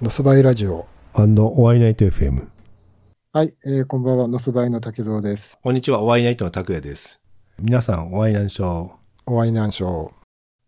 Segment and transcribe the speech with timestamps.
[0.00, 0.86] ノスバイラジオ。
[1.12, 2.46] おワイナイト FM。
[3.32, 5.58] はい、えー、こんばんは、ノスバイの竹蔵です。
[5.60, 7.20] こんにちは、おワイナイトの拓也です。
[7.58, 8.92] 皆さん、おワイナンショー。
[9.26, 10.10] おワイナンショー。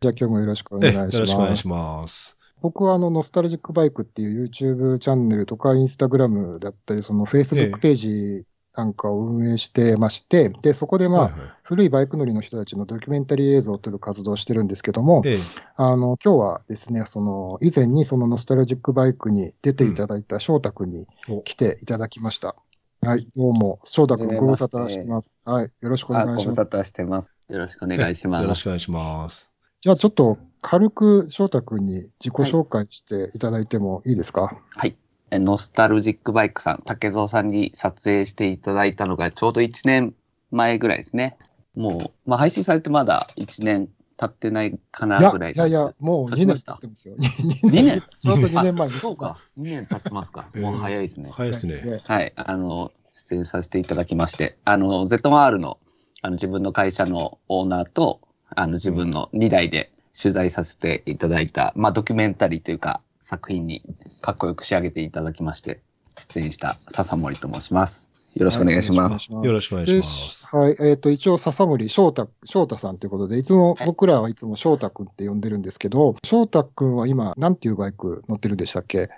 [0.00, 1.14] じゃあ今日もよろしくお願いします。
[1.14, 2.38] よろしくお願いします。
[2.60, 8.44] 僕はあの、ノスタルジックバイクっていう YouTube チャンネルとか、インスタグラムだったり、そのええ Facebook ページ
[8.76, 15.38] なんかを運営してまして、で、そこでまあ、はいはい古いバイク乗りの人たちのドキュメンタリー映像を撮る活動をしてるんですけども、ええ
[15.76, 22.56] あの、今日はですね、その、以前にそのノスタルジックバイクに出ていただいた翔太くんにお来ていただきました。
[23.02, 25.40] はい、どうも、翔太くんはじめましてご無沙汰してます。
[25.44, 26.56] はい、よろしくおあ、願いします。
[26.56, 27.32] ご無沙汰してます。
[27.48, 28.42] よろしくお願いします。
[28.42, 29.52] よろしくお願いします。
[29.80, 34.90] じゃあちょっと軽く翔太くんに自己紹介していただいてもいいですか、はい。
[34.90, 40.14] えノスタルジックバイクさん、竹蔵さんに撮影していただいたのがちょうど1年
[40.50, 41.36] 前ぐらいですね。
[41.74, 47.16] もう、まあ、配信されてまだ1年経ってないかいなぐらいやいやいや、もう2年経ってますよ。
[47.16, 48.94] 2年 ちょうど2年前に。
[48.94, 49.38] そうか。
[49.58, 50.48] 2年経ってますか。
[50.54, 51.30] えーもう早いですね。
[51.32, 51.80] 早いですね。
[51.80, 52.32] ねはい。
[52.36, 55.78] あの、出演させていただきまして、あの、ZMR の、
[56.22, 58.20] あの、自分の会社のオーナーと、
[58.54, 63.82] あの、自分の2台で取材させていただいた、まあ、ドキュメンタリーというか、作品に
[64.20, 65.80] かっこよく仕上げていただきまして、
[66.18, 68.10] 出演した笹森と申します。
[68.34, 69.26] よろしくお願いします。
[69.26, 70.46] すよろしくお願いしでます。
[70.56, 79.08] はい、えっ、と、一応、笹森翔太、翔太さんということで、いつも、はい僕らはいつも翔太くんって呼んでるんですけど、翔太くんは今、なんていうバイク乗ってるんでしたっけ？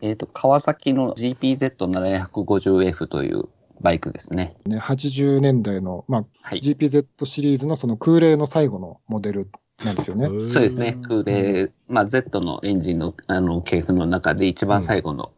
[0.00, 3.48] えっ、と、川崎の GPZ750F という
[3.80, 4.56] バイクですね。
[4.66, 6.60] ね、80年代の、まあ、はい。
[6.60, 9.50] GPZ シリーズのその空冷の最後のモデル
[9.84, 10.28] なんですよね。
[10.46, 10.98] そうですね。
[11.02, 15.32] 空冷、まあ、Z のエンジンの、あの、系譜の中で一番最後の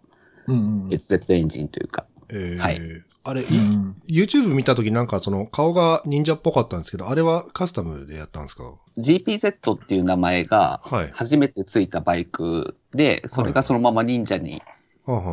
[0.47, 0.89] うん。
[0.91, 2.81] Z エンジンというか、えーはい
[3.28, 11.11] あれ、いうん YouTube 見たときなんかその顔が忍者っぽかったんですけど、あれはカスタムでやったんですか？GPZ っていう名前がはい。
[11.12, 14.62] 初めてついたバイクで、それがそのまま忍者に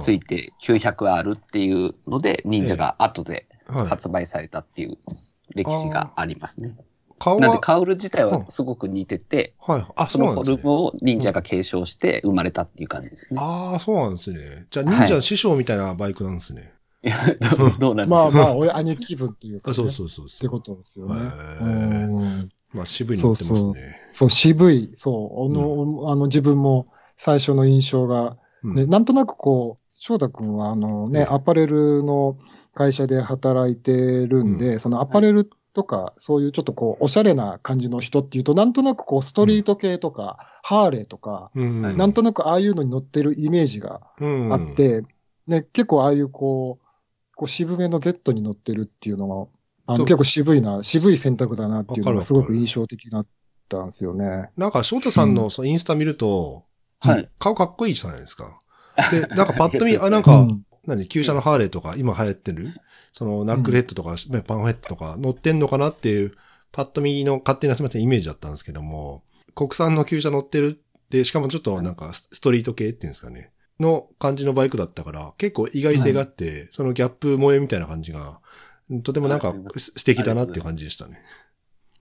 [0.01, 3.87] ついて 900R っていうので、忍者が後ではい。
[3.87, 4.97] 発売されたっていう
[5.53, 6.75] 歴史がありますね。
[7.19, 9.85] 顔は、なんでカウル自体うんはすごく似てて、はい。
[9.95, 10.71] あ、そそうなんですねのフォルム。
[10.71, 13.39] を忍者が継承して生まれたっていう感じですね。
[13.41, 14.67] ああ、そうなんですね。
[14.69, 16.73] じゃあ、忍者の師匠みたいなバイクなんですね。
[17.03, 17.17] いや、
[17.79, 18.31] どうなんでしょう。
[18.31, 20.37] まあまあ、親兄貴分っていうか、そうそうそうそう。
[20.37, 22.49] ってことですよね。
[22.73, 24.01] まあ、渋いの乗ってますね。
[24.11, 26.87] そう、渋い、そう、あの、あの自分も
[27.17, 32.37] 最初の印象が、うんね、なんとなくこう、翔太くんは、あのね、ええアパレルの
[32.73, 41.97] 会社で働いてるんで、そのアパレルとか、そういうちょっとこう、おしゃれな感じの人っていうと、なんとなくこう、ストリート系とか、ハーレーとか、うん。
[41.97, 44.01] なんとなくああいうのに乗ってるイメージが
[44.51, 45.03] あっ、て、
[45.47, 46.85] ね、結構ああいうこう、
[47.35, 49.27] こう渋めの Z に乗ってるっていうの
[49.87, 53.27] が、あの結構渋いな、渋い選択だなっていうのがすごく印象的だっ
[53.67, 54.51] たんですよね。
[54.55, 56.63] なんか、翔太さんのそのインスタ見ると、
[57.01, 57.29] はい。
[57.37, 58.59] 顔かっこいいじゃないですか。
[59.11, 60.65] で、なんかパッと見、あ、 なんか、うん。
[60.85, 62.73] 何、旧車のハーレーとか、今流行ってる、
[63.13, 66.33] そのナックルヘッドとか、パンフヘッドとか乗ってんのかなっていう、
[66.71, 78.39] パッと見の勝手なすみませんイメージだったんですけども、国産の旧車乗ってるって、しかもちょっとなんかスストリート系っていうんですかね、の感じのバイクだったから、結構意外性があって、そのギャップ萌えみたいな感じが、
[79.03, 81.21] とてもなんか素敵だなっていう感じでしたね。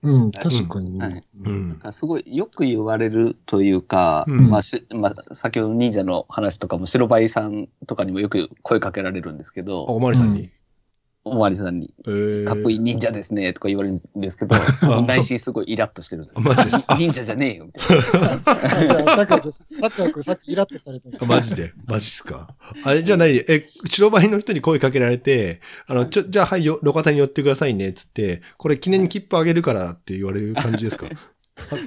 [0.01, 1.13] うん、確かにはい。
[1.13, 1.23] ね。
[1.45, 1.79] うん。
[1.93, 4.49] すごいよく言われるというか、うん。
[4.49, 10.49] まあしまあ、先ほど忍者の話とかも白バイさんとかにもよく声かけられるんですけあ、ど、おまわりさんに。
[11.25, 12.45] おまわりさんに、えー。
[12.45, 14.55] かっこいい忍者ですねとか言われるんですけど、
[15.07, 16.41] 内心すごいイラッとしてるんですよ。
[16.41, 18.77] マジです 忍者じゃねえよみたいな。
[18.81, 19.65] あじゃあ、拓也です。
[19.81, 21.71] 拓也君さっきイラッとされたあマジで？
[21.87, 22.53] マジっすか？
[22.83, 31.07] あれじゃあ何え、白バイの人に声かけられて、あの、ちょ、じゃあはいよ、路肩に寄ってくださいね、つって、これ記念に切符あげるからって言われる感じですか？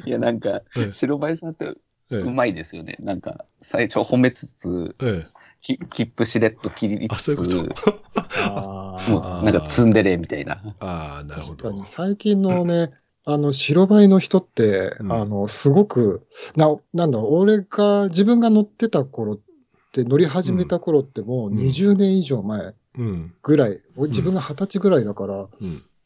[0.06, 1.74] いや、なんかええ、白バイさんって
[2.10, 2.18] え。
[2.18, 2.96] うまいですよね。
[3.00, 5.26] なんか、最初褒めつつ、え、え
[5.66, 8.00] き切符しれっと切りつつ、そういうこと？
[8.44, 10.62] あもーうなんかツンデレみたいな。
[10.80, 11.56] ああ、なるほど。
[11.56, 11.80] 確か。
[11.80, 11.86] に。
[11.86, 12.90] 最近のね、
[13.24, 15.12] あの、白バイの人って、うん。
[15.12, 19.38] あの、すごく、な、なんだろう、俺が、自分が乗ってた頃っ
[19.92, 21.58] て、乗り始めた頃ってもううん。
[21.58, 23.34] 20年以上前うん。
[23.42, 25.48] ぐらい、俺自分が20歳ぐらいだから、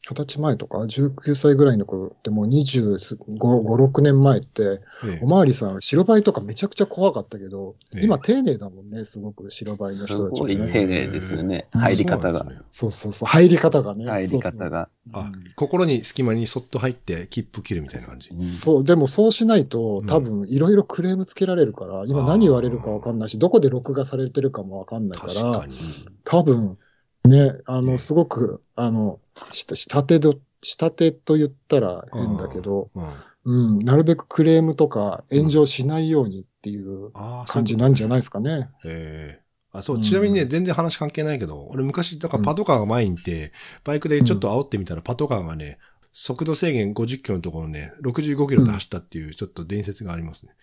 [0.09, 0.17] うん。
[0.17, 2.95] 20歳前とか、19歳ぐらいの頃ってもう25、
[3.37, 10.71] 5、6年前って、ええおまわりさん、白バイとかめちゃくちゃ怖かったけど、ええ今丁寧だもんね、すごく白バイのす人たちごいがね。
[10.71, 11.67] 丁寧ですよね。
[11.73, 14.05] うん入り方がねそうそうそう、入り方がね。
[14.05, 14.89] 入り方が。
[15.13, 18.29] あうん、心に隙間にそっと入って切符切るみたいな感じ。
[18.29, 25.77] うんそう、でもそうしないとう、ん多分いろいろクレームつけられるから、今何言われるかわかんないし、どこで録画されてるかもわかんないか、確からに。
[26.23, 26.77] 多分、
[27.25, 27.97] ね、あの、ええ。
[27.97, 29.19] すごく、あの、
[29.51, 33.23] した下手ど、下手と言ったら変だけど、うん。
[33.43, 37.11] うん、なるべくクレームとか炎上しないようにっていう
[37.47, 38.69] 感じなんじゃないいですかね。
[38.85, 39.41] ええ。
[39.73, 43.51] あ、そうう、んちなみにね、全然話関係ないけど、俺昔、だからパトカーが前にいて、
[43.83, 45.79] バイクでちょっと煽ってみたら、パトカーがね、
[46.13, 50.53] 速度制限50キロのところね、65キロで走ったっていう、ちょっと伝説がありますね。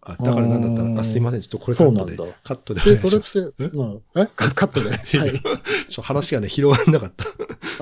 [0.00, 3.48] あ、だからなんだったら、あ、すいません、ちょっとこれカットでそうなんだ、カットでお願で、いしそれ。
[3.48, 4.26] って、うん、え？
[4.34, 4.90] カカットで？
[4.90, 5.32] はい。
[5.88, 7.24] ちょ話がね、広がんなかった。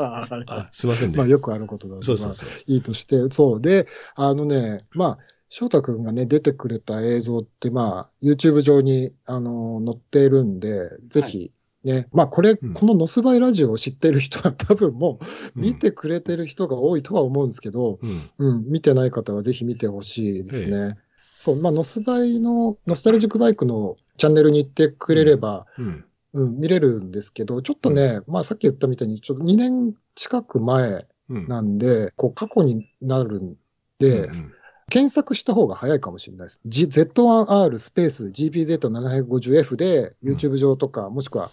[0.03, 1.17] あはいあ、すいませんね。
[1.17, 2.49] まあよくあることだまあそうそうそう。
[2.67, 3.61] いいとして、そう。
[3.61, 3.87] で、
[4.17, 5.19] あのね、まあ、
[5.49, 11.53] 翔太くんがね、出てくれた映像って、まあ、YouTube 上に、あの、載っているんで、ぜひ、
[11.85, 15.25] ね、まあ、これ、うんこのノスバイラジオを知ってる人は多分もう、
[15.57, 18.31] うん見てくれてる人が多いとは思うんですけど、うん。
[18.39, 20.97] うん、見てない方はぜひ見てほしいですね。
[21.45, 26.05] そう、まあ、ノスバイの、ノスタルジックバイクのチャンネルに行ってくれれば、うん。
[26.33, 31.47] うん、見れるんですけど、ちょっとね、まあ、さっき言ったみたいに、ちょっと2年近く前うん。
[31.47, 33.57] なんで、こう、過去になるん
[33.99, 34.53] で、うん
[34.91, 36.61] 検索した方が早いかもしれないです。
[36.67, 41.51] G、Z1R スペース GPZ750F でうん YouTube 上とか、もしくは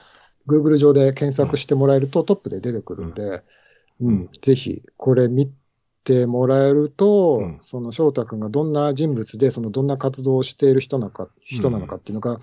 [0.47, 3.43] Google 上で検索してもらえるとトップで出てくるんで、う
[4.01, 5.49] うんん、ぜひこれ見
[6.03, 12.39] てもらえると、うんその翔太くんがどんな人物で、そのどんな活動をしている人なのか、人なのかっていうのが、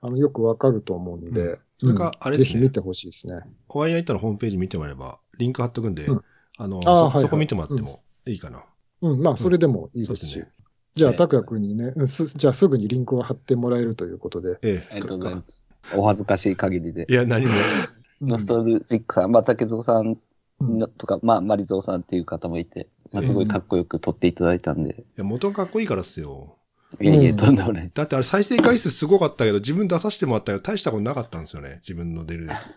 [0.00, 3.40] あの、よくわかると思うんで、うんそれかうんあれですねぜひ見てほしいですね。
[3.68, 6.20] お会いいったらホームページ見てもらえば、リンク貼っとくんで、うん
[6.58, 8.64] あの、あーはいはいそそこ見てもらってもいいかな。
[9.00, 10.44] うん、まあ、それでもいいですし。
[10.94, 14.58] じゃあ、ね拓也くんにね、じゃあすぐにリンクを貼ってもらえるということで。
[14.62, 14.92] ええ。
[14.92, 15.66] ありがとうございます。
[15.96, 17.12] お恥ずかしい限りでい。
[17.12, 17.52] や、何も。
[18.20, 20.18] ノストルジックさん、まあ、竹蔵さんうん
[20.62, 26.56] のとか、まあ、マリゾーさんっていう方もいて、まあ、すごいかっこよく撮っていただいたんで、いや、元かっこいいからっすよ。
[27.00, 27.90] いやいや、うんとんでもない。
[27.94, 31.80] だってあれ再生回数すごかったけど、自分出させてもらったけど、大したことなかったんですよね。
[31.82, 32.70] 自分の出るやつ。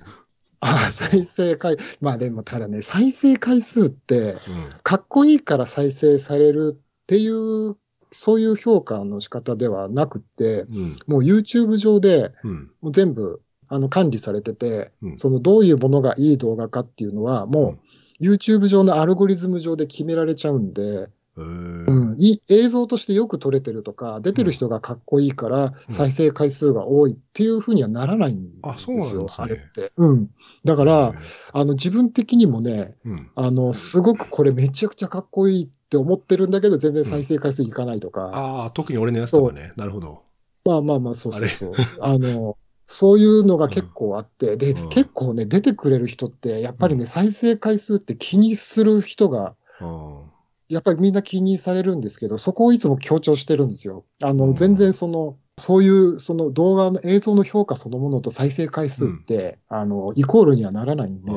[0.62, 4.38] ああ、再生回、まあでもただね、再生回数って、うん。
[4.84, 7.78] かっこいいから再生されるっていう、
[8.12, 11.00] そういう評価の仕方ではなくって、うん。
[11.08, 12.72] もう YouTube 上でうん。
[12.82, 17.78] もう全部あの管理されてて、うんそのどういうものがいい動画かっていうのは、も
[18.20, 22.18] う YouTube 上のアルゴリズム上で決められちゃうんで、えーうん、
[22.50, 29.92] 映像としてよく撮れてるとか、出てる人がかっこいいから再生回数が多いっていうふうにはならないんですよ、あそうなんですねあれって。
[29.98, 30.30] うん。
[30.64, 31.14] だから、
[31.52, 33.30] あの自分的にもね、うん。
[33.36, 39.74] あの、すごくこれめちゃくちゃかっこいいって思ってるんだけど、全然再生回数いかないとか、ああ、特に俺のやつとかね。
[39.76, 40.24] なるほど。
[40.64, 41.74] まあまあまあ、そうそうそう。
[42.00, 44.90] あの、そういうのが結構あって、で、うん。
[44.90, 50.22] 結構ね、出てくれる人って、やっぱりね、再生回数って気にする人が、うん。
[50.68, 54.04] やっぱりみんな気にされるんですけど、そこをいつも強調してるんですよ。
[54.22, 54.56] あの、うん。
[54.56, 61.32] 全然その、そういう、その動画の映像の評価そのものと再生回数って、あの、イコールにはならないんで、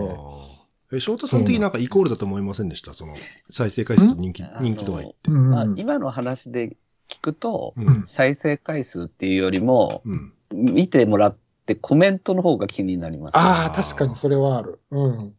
[0.90, 2.94] え、翔太さん的になんかイコールだと思いませんでした？
[2.94, 3.14] その、
[3.50, 5.30] 再生回数と人気、人気とは言って。
[5.30, 5.50] うん。
[5.50, 6.76] まあ、今の話で
[7.08, 8.04] 聞くと、うん。
[8.06, 10.32] 再生回数っていうよりも、うん。
[10.52, 11.36] 見てもらっ
[11.66, 13.36] てコメントの方が気になります。
[13.36, 14.80] ああ、確かにそれはある。
[14.90, 15.10] うん。
[15.10, 15.34] なるほ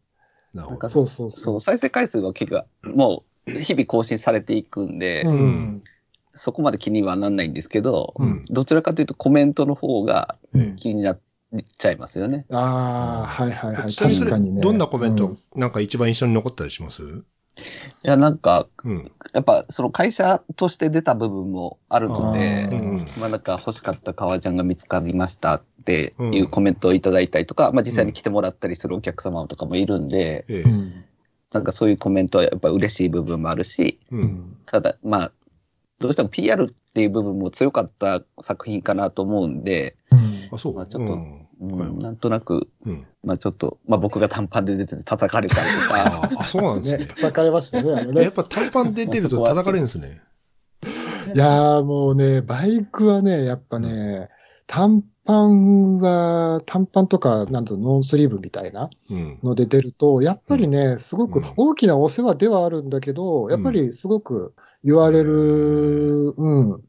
[0.52, 0.88] どなんか。
[0.88, 1.40] そうそうそ。
[1.40, 2.64] そうう、再生回数は結構、
[2.94, 5.82] もう、日々更新されていくんで、うん。
[6.34, 11.20] そこまで気にはなんないんですけど、うんどちらかというとコメントの方がうん気になっ
[11.78, 12.46] ちゃいますよね。
[12.50, 13.92] ああ、はいはいはい。
[13.92, 14.62] 確かにね。
[14.62, 17.02] どんなコメントうん、なんか一番印象に残ったりします？
[18.02, 19.12] いや、なんか、うん。
[19.32, 23.06] やっぱその会社として出た部分もあるのであ、ーうん。
[23.18, 30.46] まあなんか欲しかった革ジャンが見つかりましたっていうコメントをいただいたりとか、まあ実際に来てもらったりするお客様とかもいるんで。
[31.52, 34.16] なんかそういうコメントはやっぱ嬉しい部分もあるし、う。
[34.16, 34.56] うんん。
[34.66, 35.32] ただまあ、
[35.98, 40.74] どうしても PR っていう部分も強かった作品かなと思うんで、うんあ、そう。
[40.76, 41.18] まあちょっと
[41.60, 43.06] うんなんとなく、うん。
[43.22, 47.06] まあちょっと、まあ僕が短パンで出てて叩かれたりとか、あそうなんですね、ね。
[47.06, 48.22] 叩かれましたね、あのね。
[48.22, 50.22] やっぱ短パン出てると叩かれるんですね。
[51.34, 54.30] いやーもうね、バイクはね、やっぱね、
[54.66, 59.38] 短パンは、短パンとか、なんとノンスリーブみたいなうん。
[59.42, 66.82] ので出ると、やっぱりね、すごくうん大きなお世話ではあるんだけど、やっぱりすごく言われる、うん。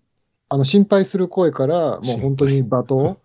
[0.48, 3.18] あの、心配する声から、もう本当に罵倒、はい。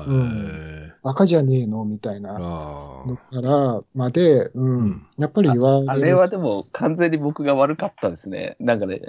[0.00, 1.84] うん赤じゃねえの？
[1.84, 5.06] みたいなあのからまで、うん。
[5.18, 5.90] やっぱり言われる。
[5.90, 8.56] あれはでも完全に僕が悪かったですね。
[8.60, 9.00] なんかね、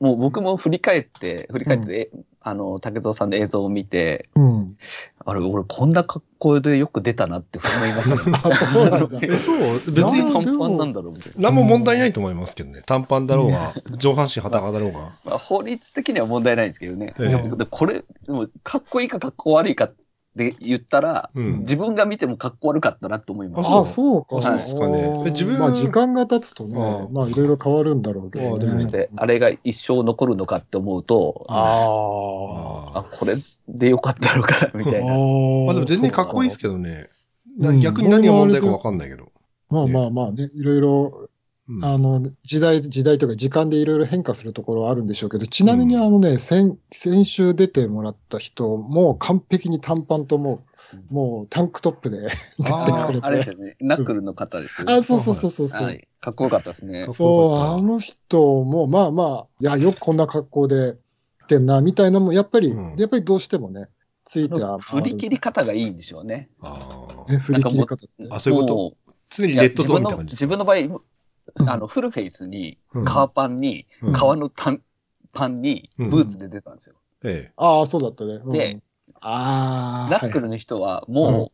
[0.00, 2.10] もう僕も振り返って、振り返って、
[2.40, 4.76] あの、竹蔵さんの映像を見て、うん。
[5.26, 11.50] あれ、俺こんな格好でよく出たなって思いました そう別 別にに短パンなんだろうみたいな。
[11.50, 12.82] 何も問題ないと思いますけどね。
[12.86, 14.98] 短パンだろうが、上半身裸だろうが。
[15.26, 17.14] まあ、法律的には問題ないんですけどね。
[17.18, 19.94] ええでこれ、でもかっこいいかかっこ悪いかっ
[20.36, 23.68] で言ったら、うん自分が見てもかっこ悪かったなと思います。
[23.68, 24.42] あああ、そうか。
[24.42, 28.86] そうですかね自分まあ、時間が経つとあねー、まあ、いろいろ変わるんだろうけどあーね。
[28.86, 33.36] で、あれが一生残るのかって思うと、あああ、これ
[33.68, 34.90] でよかったのかな、みあ。
[34.90, 35.14] たいな。
[35.14, 37.08] あーまあでも全然かっこいいですけどね。
[37.80, 39.30] 逆に何が問題かわかんないけど。
[39.70, 41.23] まあまあまあね、いろいろ、
[41.66, 50.64] うんあの、時代、時代というか時間でいろいろ変化するところはあるんでしょうけど、ちなみにうんあのね、先、先週出てもらった人も完璧に短パンとも
[51.10, 52.18] う、もうタンクトップで
[52.58, 52.72] 出て
[53.06, 53.26] くれて。
[53.26, 53.76] あれですよね。
[53.80, 54.92] ナックルの方ですよね。
[54.92, 55.82] あ、そうそうそうそうそう。
[55.84, 56.06] はい。
[56.20, 60.96] かっこよかったですねそう、あの人も、まあまあ、いや、よくこんな格好で
[61.44, 63.88] 来てんな、みたいなのも、やっぱり、うんやっぱりどうしてもね、
[64.24, 66.48] ついては振り切り方がいいんでしょうね。
[66.60, 68.08] あーね、振り切り方って？
[68.30, 68.74] あ、そういうこと？
[68.74, 68.94] も
[69.28, 70.76] 常にレッドトーンみたいな感じ自分の場合、
[71.66, 74.82] あの、フルフェイスに、うん革パンに、うん革のタン
[75.32, 76.96] パンに、うんブーツで出たんですよ。
[77.24, 78.34] えああ、そうだったね。
[78.34, 78.80] うんで、
[79.20, 81.48] ああ、ナックルの人は、もう、うん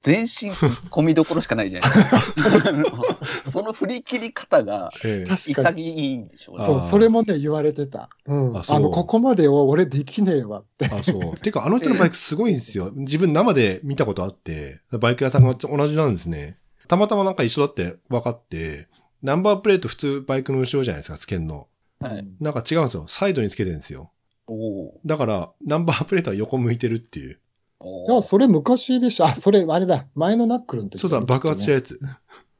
[0.00, 3.50] 全身突っ込みどころしかないじゃないですか。
[3.50, 4.90] その振り切り方が。
[5.02, 6.64] 潔いんでしょうね。
[6.64, 8.08] そう、それもね、言われてた。
[8.26, 8.56] うん。
[8.56, 10.86] あの、ここまでを俺できねえわって。
[10.86, 11.36] あ、そう。
[11.38, 12.92] てか、あの人のバイクすごいんですよ。
[12.94, 16.56] 自分生で見たことあって、バイク屋さんが同じなんですね。
[16.86, 18.86] たまたまなんか一緒だって分かって、
[19.22, 21.68] ナンバープレート普通バイクの後ろじゃないですか、つけんの。
[22.00, 22.26] はい。
[22.40, 23.04] なんか違うんですよ。
[23.08, 24.12] サイドにつけてるんですよ。
[24.48, 27.40] おーだから、ナンバープレートは横向いてるっていう。
[27.80, 29.26] おいや、それ昔でしょ。
[29.26, 30.06] あ、それ、あれだ。
[30.14, 31.98] 前のナックルの時そうだ、爆発したやつ。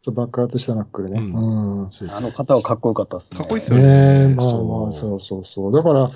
[0.03, 1.19] そう爆発したナックルね。
[1.19, 1.91] うんうん。
[2.11, 3.39] あの方はかっこよかったですね。
[3.39, 5.73] かっこいいっすよねねえ、まあまあ、そうそうそう。
[5.73, 6.11] だから、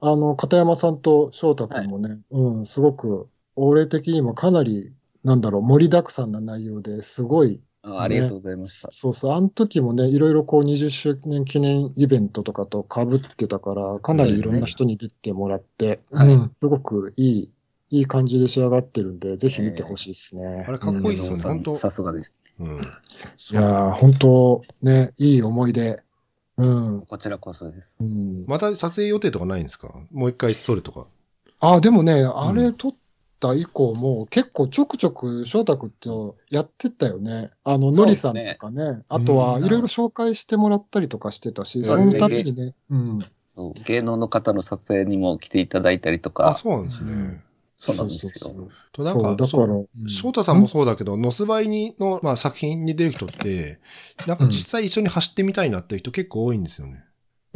[0.00, 4.92] あの、片山さんと翔太君もね、うん、すごく、俺的にもかなり、
[5.24, 8.88] なんだろう、盛りだくさんな内容ですごい、あありがとうございました。
[8.92, 17.50] そうそう、あの時もね、いろいろこう20周年記念イベントとかと被ってたから、かなりいろんな人に出てもらって、はいうん、すごくいい、
[17.90, 20.64] いい感じで仕上がってるんで、ぜひ見てほしいですね。
[20.66, 22.34] あれかっこいいっすよね本当さすがです。
[22.58, 22.66] うん。
[22.76, 22.78] い
[23.52, 26.02] やー、本当ね、いい思い出。
[26.56, 27.02] うん。
[27.02, 27.96] こちらこそです。
[28.00, 29.92] うん、また撮影予定とかないんですか？
[30.10, 31.06] もう一回撮るとか。
[31.60, 32.94] あ、でもね、あれ撮っ
[33.48, 37.50] た以降も、結構ちょくちょく翔太君とやってたよね。
[37.64, 39.04] あの、そうのりさんとかね。
[39.08, 43.18] あとは、うんいろいろ紹介してもらったりとかしてたし、そそうのですねためにね、うん。
[43.56, 47.12] そう芸能の方の撮影にも来ていただいたりとあ、か、そうなんですね。
[47.12, 47.40] うん
[47.76, 48.32] そうなんですよ。
[48.36, 53.80] そうそうとなんか、そうだから、そううん翔太さんもそうだけど、ノスバイにの、まあ、作品に出る人って、
[54.26, 57.04] なんか実際一緒に走ってみたいなっていう人結構多いんですよね。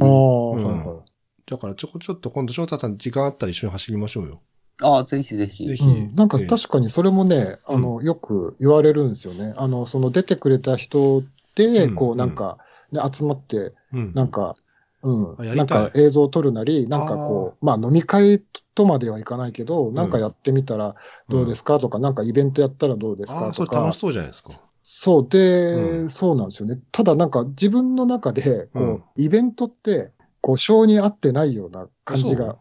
[0.01, 0.09] ああ、
[0.57, 1.05] うん。
[1.47, 4.43] だからちょこちょっと今度翔太さん時間あったら一緒に走りましょうよ。
[4.81, 5.67] ああ、ぜひぜひ。
[5.67, 5.85] ぜひ。
[5.85, 9.55] うん、なんかええ確かにそれもね、あの、よく言われるんですよね。
[9.57, 11.95] あの、その出てくれた人で、うん。
[11.95, 12.59] こう、なんか、
[12.93, 14.13] ね、集まって、うん。
[14.15, 14.55] なんか、
[15.03, 15.57] うん。
[15.57, 18.43] なんか映像を撮るなり、なんかこう、まあ飲み会
[18.75, 20.97] とまではいかないけど、なんかやってみたら
[21.29, 23.77] どうですかとか、なんかイベントやったらどうですかとか。
[23.77, 24.51] れ楽し、そうじゃないですか。
[24.83, 25.29] そう。
[25.29, 26.11] で、うん。
[26.11, 26.81] そうなんですよね。
[26.91, 29.03] ただなんか自分の中で、こう、うん。
[29.17, 32.59] イベントって、こう、性に合ってないような感じあが、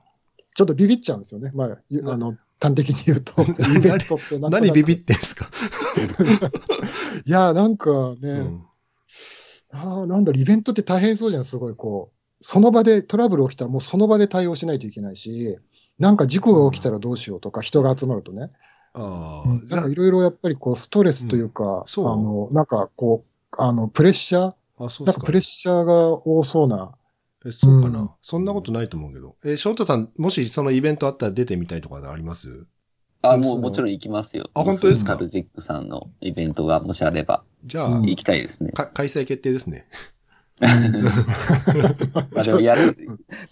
[0.57, 1.51] ちょっとビビっちゃうんですよね。
[1.53, 1.77] まあ、
[2.11, 3.43] あの、端的に言うと、
[3.77, 5.47] イベントってなんとなく何ビビってんすか、
[7.23, 8.63] いや、なんかね、うん、
[9.71, 12.17] ああ、なんだろう、イベントって大変そうじゃん、すごいこう。
[12.41, 15.59] その場でトラブル起きたらもうその場で対応しないといけないし、
[15.99, 18.51] なんか事故が起きたらどうしようとか、人が集まるとね。
[18.93, 24.53] あうんなんかあ、いろいろやっぱりこう、ストレスというか、そうあの、なんかこう、あの、プレッシャー？
[24.53, 25.41] あ、そうですかなんかプレッ。
[25.41, 26.96] シャーが多そうな。
[27.47, 29.35] えそうかな、うんそんなことないと思うけど。
[29.45, 32.65] え、翔太さん、もしそのイベントあったら出てみたいとかあります？
[33.21, 34.49] あ、うんもうもちろん行きますよ。
[34.53, 35.13] あ本当ですか？
[35.13, 38.71] ノスタルジックさんのイベントがもしあれば、じゃあ、うん行きたいですね。
[38.71, 39.87] か開催決定ですね。
[40.59, 40.69] ま
[42.41, 42.97] あでもやる、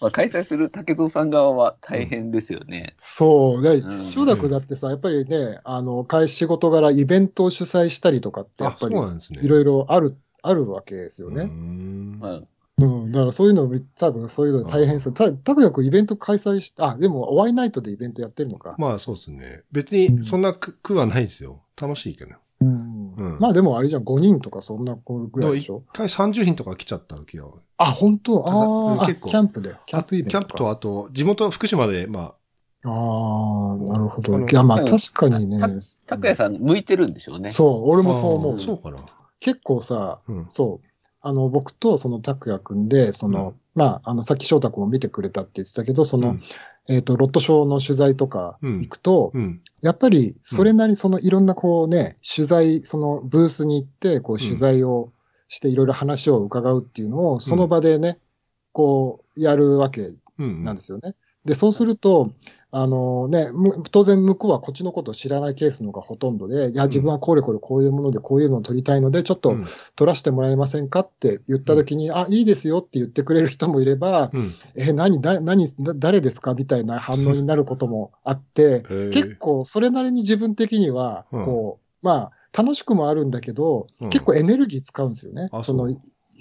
[0.00, 2.94] まあ、開催する竹蔵さん側は大変ですよね。
[2.98, 3.62] そう。
[3.62, 9.40] でうん、翔太君だってさ、やっぱりね、あの、会仕事柄イベントを主催したりとかって、やあっ、ぱりそうなんですね。
[9.42, 11.44] いろいろある、あるわけですようーね。
[11.44, 12.40] んまあ
[12.78, 13.12] うん。
[13.12, 15.12] だからそういうの、多分そういうの大変さ。
[15.12, 18.76] た、たくやくんイベント開催し、あ、でも、おワイナイトでイベントやってるのか。
[18.78, 19.62] まあそうですね。
[19.72, 21.62] 別にそんな苦苦はないですよ。
[21.80, 22.32] 楽しいけど。
[22.60, 25.82] うんうんまあでもあれじゃん、5人とかそんな子ぐらいでしょ？
[25.92, 27.48] 回30人とか来ちゃった時は。
[27.78, 28.44] あ、本当？
[28.46, 29.74] あーあ、結構キャンプで。
[29.86, 30.40] キャンプイベントか。
[30.40, 32.34] キャンプとあと、地元福島で、ま
[32.84, 34.38] ああ、なるほど。
[34.38, 35.58] いや、まあうん確かにね。
[36.06, 37.50] 拓也さん向いてるんでしょうね。
[37.50, 38.56] そう、俺あ、もそう思う。
[38.56, 38.98] あそうかな。
[39.40, 40.46] 結構さ、うん。
[40.48, 40.86] そう。
[41.26, 46.42] あの、僕とその拓也くんで、その、まあ、あの、さっき翔太くんも見てくれたって言ってたけど、その、うん
[46.88, 49.60] えっ、と、ロットショーの取材とかうん行くと、うん。
[49.82, 55.12] やっぱり、それなり、その、いろんなこうね、取材、その、ブースに行って、こう、取材を
[55.48, 58.20] して、いろいろ話を伺うっていうのを、その場でね、
[58.70, 60.62] こう、やるわけうん。
[60.62, 61.16] なんですよね。
[61.44, 62.30] で、そうすると、
[62.78, 74.54] あのね、む当然向こうはこっちのことを知らないケースの方がほとんどで、いや、自分はこれこれこういうものでこういうのを取りたいので、ちょっとうん取らせてもらえませんかって言ったときに、あ、いいですよって言ってくれる人もいれば、うん。
[74.74, 79.10] え、何、だ何、だ誰ですかみたいな反応になることもあって、 えー。
[79.10, 81.44] 結構それなりに自分的には、うん。
[81.46, 84.10] こう、まあ、楽しくもあるんだけど、うん。
[84.10, 85.48] 結構エネルギー使うんですよね。
[85.50, 85.88] あその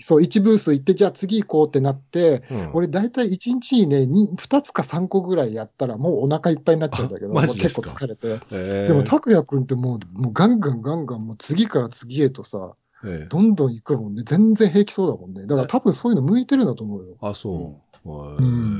[0.02, 8.40] そうそう、1ブース行って、じゃあ次行こうってなって、うん俺大体1日にね、2, 2つか3個ぐらいやったらもうお腹いっぱいになっちゃうんだけど、 結構疲れて。
[8.52, 12.74] えーでも、拓也くんってもう、もうガンガンガンガン、もう次から次へとさ、
[13.04, 14.24] ええどんどん行くもんね。
[14.26, 15.46] 全然平気そうだもんね。
[15.48, 17.18] だから多分そういうの向いてるんだと思うよ。
[17.22, 18.10] あ、そう。
[18.10, 18.80] えん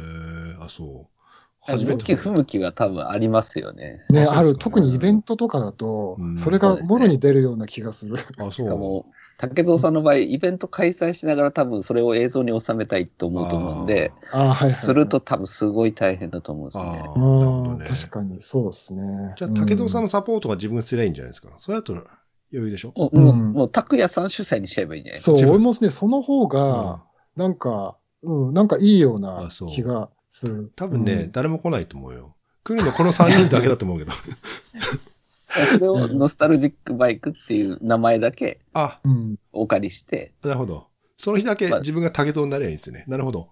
[0.58, 1.15] ーあ、そう。
[1.68, 4.02] 向き不向きが多分ありますよね。
[4.10, 8.16] ね、ある、特にイベントとかだとうん、それがもろに出るような気がする。
[8.38, 9.12] あ、しそう。
[9.38, 14.74] 竹蔵さんの場合、イベント開催しながら多分それを映像に収めたいと思うと思うんで、ああ、はいはい。
[14.74, 16.84] すると多分すごい大変だと思うんですね。
[16.84, 17.86] ああ、ね。
[17.86, 19.34] 確かに、そうですね。
[19.38, 21.50] じゃあ、竹蔵さんの、のサポートが自分すりゃいいんじゃないですか。
[21.58, 22.08] それだと余
[22.52, 22.94] 裕でしょ？
[22.96, 27.04] もう、もううんもう拓也さん主催にしちゃえばいいんじゃないですそう、俺もね、その方が、
[27.36, 30.72] なんか、うん、なんかいいような気がする。
[30.76, 32.36] 多分ね、うん誰も来ないと思うよ。
[32.64, 34.12] 来るのこの3人だけだと思うけど。
[34.12, 34.18] か。
[35.74, 39.36] それをノスタルジックバイクっていう名前だけあ、うん。
[39.54, 40.88] お借りして、なるほど。
[41.18, 43.06] その日だけ自分が竹蔵になりゃいいんですよね。
[43.08, 43.50] なるほど。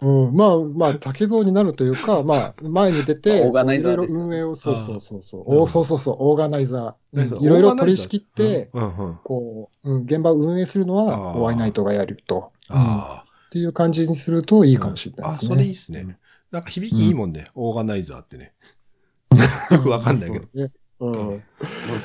[0.00, 7.20] うん、まあ、まあ、竹蔵になるというか、まあ、前に出て、オーガナイザーいろいろ運営を、そうそうそうそう、おそうそうそう、オーガナイザー。
[7.20, 9.16] うんうんいろいろ取り仕切って、うんうんうん。
[9.24, 12.52] こう、うん、現場を運営するのあは、ーワイナイトがやると。
[12.70, 14.72] うんっあていう感じにするといあ。
[14.74, 15.48] いかもしれないですね。
[15.52, 16.18] あ、それいいっすね。
[16.50, 17.46] なんか響きいいもんね。
[17.54, 18.52] オーガナイザーってね。
[19.70, 20.44] よくわかんないけど。
[20.44, 20.72] そうね。
[21.00, 21.42] うん。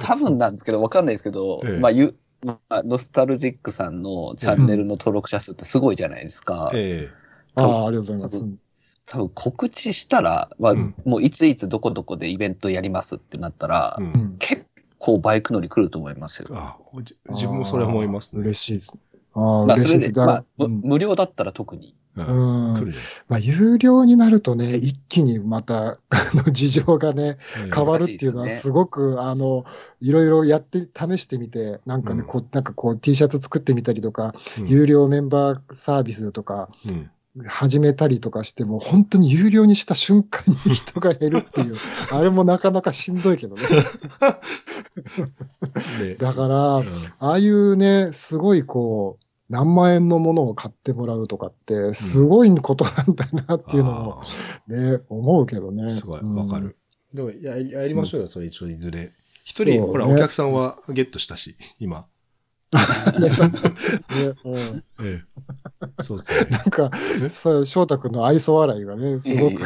[0.01, 6.71] 多分なんですけど、わかんないですけど、ええまあ、ゆまあ、ノスタルジックさんのチャンネルの登録者数ってすごいじゃないですか。
[6.73, 7.09] え
[7.55, 8.57] ああ、ありがとうございます。
[9.05, 14.03] 多分告知したら、まあ、うんもういついつどこどこでイベントやりますってなったら、え。
[14.03, 14.05] う。
[14.05, 14.65] うんん結
[14.97, 16.47] 構バイク乗り来ると思いますよ。
[16.51, 18.41] あじ自分もそれ思いますね。
[18.41, 19.01] 嬉しいですね。
[19.33, 20.01] ああ、まあ、嬉しいです。
[20.01, 21.95] それで、まあ、むうん無料だったら特に。
[22.15, 22.93] うん。
[23.27, 27.37] まあ、有料になるとね、一気にまた、 あの、事情がね。
[27.73, 29.65] 変わるっていうのは、すすごく、あの、
[29.99, 37.09] いろいろやって、試してみて、なんかね、うんこう、なんかこう、T シャツ作ってみたりとか、うん有料メンバーサービスとか、うん。
[37.47, 41.75] 始めたりとかしても、本当に有料にした瞬間に人が減るっていう、
[42.13, 43.63] あれもなかなかしんどいけどね。
[45.97, 55.83] で、 だから、うんああいうね、すごいこう、何万円のものを買ってもらうとかって、すごいことなんだなっていうのもあね、思うけどね。
[55.83, 56.77] ーすごい、うんわかる。
[57.13, 59.11] でもや、やりましょうよ、それ一緒にいずれ。
[59.43, 62.07] 一人、そうほら、ねお客さんはゲットしたし、今。
[62.73, 63.29] ね
[64.45, 65.21] うんえ
[65.99, 66.03] え。
[66.03, 66.49] そうですね。
[66.49, 66.91] なんか、
[67.29, 69.61] さ翔太君の愛想笑いがね、すごく。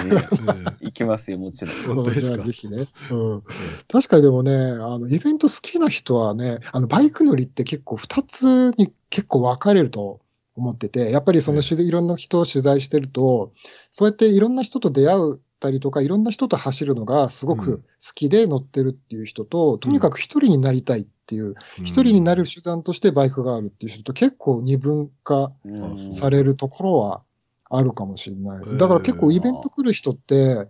[0.81, 2.13] いきますよ、もちろん。
[2.13, 2.51] じゃあぜ。
[2.51, 2.87] ひね。
[3.11, 3.43] うん。
[3.87, 10.21] 確かにでもね、あの、イベント好きな人はね、あの、バイク乗りって結構二つに結構分かれると
[10.55, 13.53] 思ってて、やっぱりそのいろんな人を取材してると、
[13.91, 17.59] そうやっていろんな人と出会ったりとか、いろんな人と走るのがすごうん。
[17.59, 17.83] く好
[18.15, 26.11] きで乗ってるっていう人と、とにかく一人になりたいっていう、一人になる手段としてバイクがあるっていう人と結構二分化うん。
[26.11, 27.21] されるところは
[27.69, 28.71] あるかもしれないです。
[28.71, 28.77] うん。
[28.77, 30.67] だから結構イベント来る人って、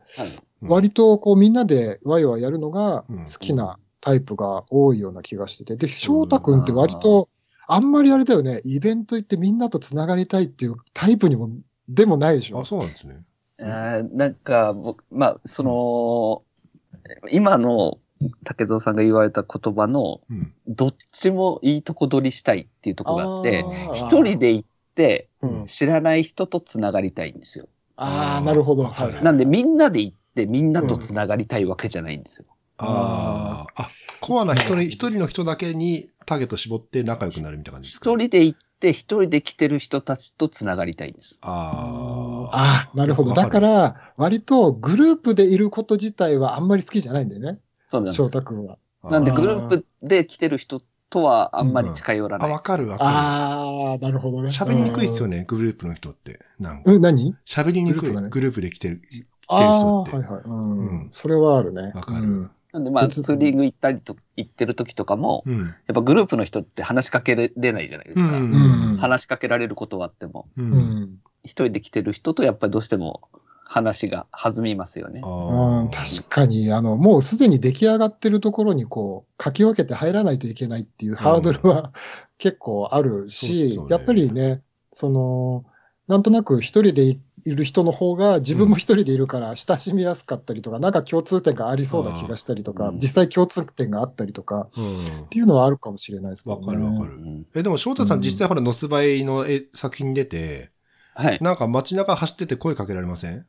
[0.61, 4.99] 割とこうみんなでワイワイやるのがうん好きなタイプが多い。
[4.99, 7.29] ような気がしてて、で、翔太くんって割と、
[7.67, 11.49] あんまりあれだよね、イベント行ってみんなと繋がりたいっていうタイプにも、
[11.89, 12.65] でもないでしょあ、。
[12.65, 13.23] そうなんですね。
[13.59, 16.43] なんか、僕、まあ、その、
[17.31, 17.99] 今の
[18.43, 20.53] 竹蔵さんが言われた言葉の、うん。
[20.67, 27.67] どっちもいいとこ取りしたいっていうところがあって、一人で行って、うん知らない人と繋がりたいんですよ。
[27.97, 28.91] ああ、なるほど。
[29.21, 32.45] なんでみんなで行ってみんなと繋がりたいわけじゃないんですよ。
[32.77, 38.11] ああ、あ、コアな一人、一人の人だけにターゲット絞って仲良くなるみたいな感じですか？
[38.11, 41.37] 一人で行って一人で来てる人たちと繋がりたいんです。
[41.41, 42.55] ああ。
[42.55, 43.33] ああ、なるほど。
[43.33, 48.25] だか、ら、割とグループでいること自体はあんまり好きじゃないんだよね、そうなんです翔。
[48.27, 48.77] 太くんは。
[49.03, 52.51] なんでグループで来てる人とはあんまり近寄らあ、ない。
[52.51, 54.49] わかるわかああ、なるほどる。
[54.49, 54.53] ね。
[54.53, 55.37] 喋りにくいっすよね。
[55.37, 56.39] ね、グループの人って。
[56.59, 56.91] なんか。
[56.91, 57.35] うん、何？
[57.45, 57.99] 喋りにくい。
[58.01, 60.17] グループがねグループで来てる、来てるああ人って。
[60.17, 60.41] はいはい。
[60.43, 60.79] うん。
[60.79, 61.93] うんそれはあるね。
[61.95, 65.59] わかるうんなんでまあ別ツーリング行ったりと、行ってる時とかも、うん。
[65.59, 68.37] やっぱグループの人って話しかけれないじゃないですか。
[68.37, 70.61] うんうん話しかけられることはあっても、う。
[70.61, 71.17] うんん。
[71.43, 73.29] 一人で来てる人とやっぱりどうしても
[73.63, 75.21] 話が弾みますよね。
[75.23, 75.89] あうん、あ。
[75.91, 81.91] 確かに、あの、もうすでに出来上がってるところにこう、書き分けて入らないといけないっていうハードルは
[82.37, 85.65] 結構あるそうし、そうねやっぱりね、その、
[86.07, 87.21] なんとなく一人でいい
[87.55, 96.67] る人の方が自分も一人でいるから親しみやすかったりとか、なんか共通点がありそうな気がしたりとか、うん実際共通点があったりとかうんっていうのはあるかもしれないですけどわね。
[96.67, 97.13] かるわかる。
[97.13, 100.71] うんえ、でも翔太さうんん実際ほら、ノスバイの絵作品に出て、
[101.13, 101.37] はい。
[101.41, 103.45] なんか街中走ってて声かけられません？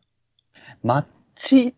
[0.82, 1.74] 街っ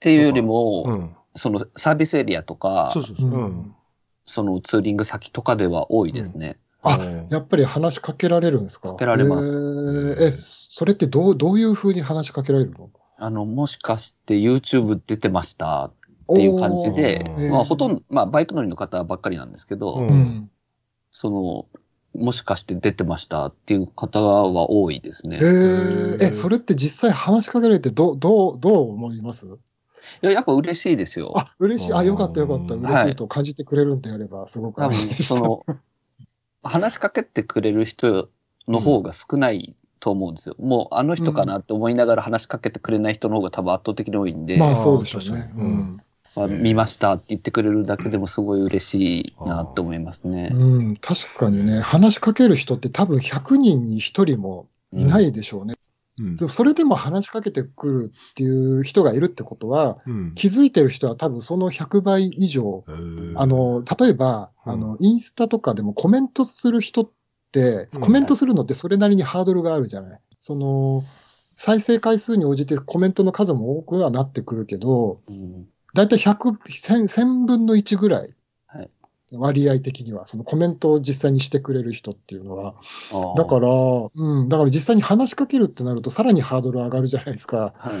[0.00, 1.16] ていうよりも、うん。
[1.34, 3.28] そのサービスエリアとか、そうそうそう。
[3.28, 3.76] ううんん。
[4.24, 6.58] そのツーリング先とかでは多いですね。
[6.88, 7.28] あうん。
[7.30, 8.90] やっぱり話しかけられるんですか？
[8.90, 9.46] かけられます。
[9.46, 10.28] えー。
[10.28, 12.90] え、それってどう、どういう風に話しかけられるの？
[13.18, 15.92] あの、もしかして YouTube 出てましたっ
[16.34, 20.08] ていう感じでまあほとんど、まあバイク乗りの方ばっかりなんですけど、うん。
[20.08, 20.50] うん。
[21.10, 25.38] その、もしかして出てましたっていう方は多いですね。
[25.40, 29.46] えー、え、それって実際話しかけられてどう、どう、どう思います？
[29.46, 29.50] い
[30.26, 31.32] や、やっぱ嬉しいですよ。
[31.36, 31.92] あ、嬉しい。
[31.92, 32.74] あ、よかったよかった。
[32.74, 35.78] うん嬉しいと感じてくれるんであれば、すごく多分、その、
[36.68, 38.28] 話しかけてくれる人
[38.68, 40.56] の方が少ないと思うんですよ。
[40.58, 46.00] もう、あの人かなって思いながら話しかけてくれない人の方が多分圧倒的に多いんで、ままあそうでしょうねうん
[46.36, 50.50] あ見ましたって言ってくれるだけでもすごい嬉しいなって思いますね。
[50.52, 55.70] うん、確かにね、話しかける人って多分100人に1人もいないでしょうね。
[55.70, 55.76] うん。
[56.48, 60.34] それでも話しかけてくるっていう人がいるってことは、うん。
[60.34, 62.84] 気づいてる人は多分その100倍以上、
[63.36, 67.10] あ、の、例えば、うんあの、インスタとかでもコメントする人っ
[67.52, 70.20] て、うんコメントするのってそれなりにハードルがあるじゃない。
[70.38, 71.02] その、
[71.54, 78.35] 再生回数に応じてコメントの数も多くはなってくるけど、うんだいたい100、1000 1000分の1ぐらい。
[79.32, 82.76] 割合的には、そのコメントを実際にしてくれる人っていうのは。
[83.36, 83.68] だから、
[84.14, 87.74] うん、だから実際に話しかけるってなるとさらにハードル上がるじゃないですか。
[87.76, 87.94] はい。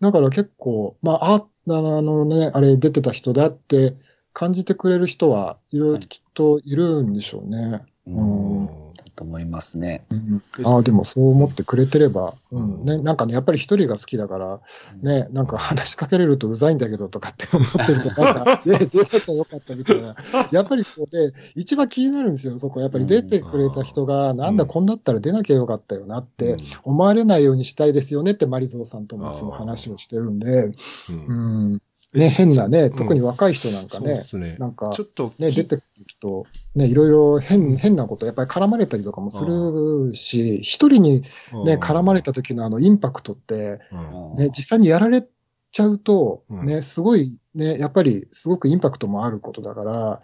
[0.00, 3.94] だから結構、まあ、あ、あのね、あれ出てた人だって
[4.32, 7.82] 感じてくれる人はいろいろきっといるんでしょうね。
[8.06, 8.85] うん。
[9.16, 10.04] だと思いますね。
[10.10, 12.82] うんでああ、でもそう思ってくれてれば、ううん。
[12.82, 14.60] ん、ね、なんかね、やっぱり一人が好きだから、
[15.02, 20.14] ね、なんか話しかけれるとうざいんだけどとかって思ってると、なんか、 ね、出なきゃよかったみたいな。
[20.52, 22.80] やっぱりこうで、一番気になるんですよ、そこ。
[22.80, 30.72] やっぱり出てくれた人が、なんだ、こんだったら出なきゃよかったよなって、思われないようにしたいですよねってマリゾーさんともいつも話をしてるんで、
[31.08, 31.26] うん。
[31.72, 31.82] うん。
[32.16, 34.56] ね、変なね、特に若い人なんかねそうで、すね。
[34.58, 35.82] なんかちょっとき、ね、出てくる
[36.20, 41.22] と、ね、いろいろ変、変なこと、やっぱり絡まれたりとかもするし、一人に
[41.64, 44.36] ね、絡まれた時のあのインパクトって、うん。
[44.36, 45.24] ね、実際にやられ
[45.72, 46.66] ちゃうと、うん。
[46.66, 50.20] ね、すごい、ね、やっぱりすごくインパクトもあることだから、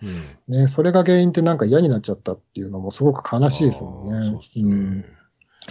[0.48, 0.57] うん。
[0.57, 4.38] ね、それが原因ってなんか嫌になっちゃったっていうのもすごく悲しいですもんね。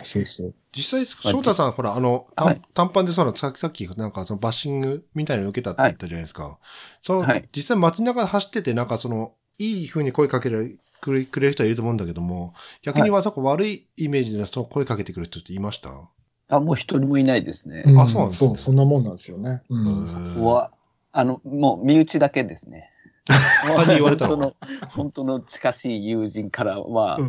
[0.04, 0.26] そう。
[0.26, 0.54] そう。
[0.76, 6.60] 実際、翔太さん、ほら、あの、短はい短パンでその、さっきさっき、なんかそのバッシングみたいなの受けたって言ったじゃないですか。
[7.02, 15.90] その、はい実際街中走ってて、なんかその、いい風に声かける、くれくれる人はいると思うんだけども、逆にはそこ悪いイメージでその声かけてくる人っていました、
[16.48, 17.84] あ、もう一人もいないですね。
[17.98, 19.64] あそうなんですねそう、そんなもんなんですよね。
[19.70, 19.76] う。
[19.76, 20.72] うんんは、
[21.12, 22.91] あの、もう身内だけですね。
[23.28, 24.56] 他に言われたの本当の、
[24.90, 27.20] 本当の近しい友人からは、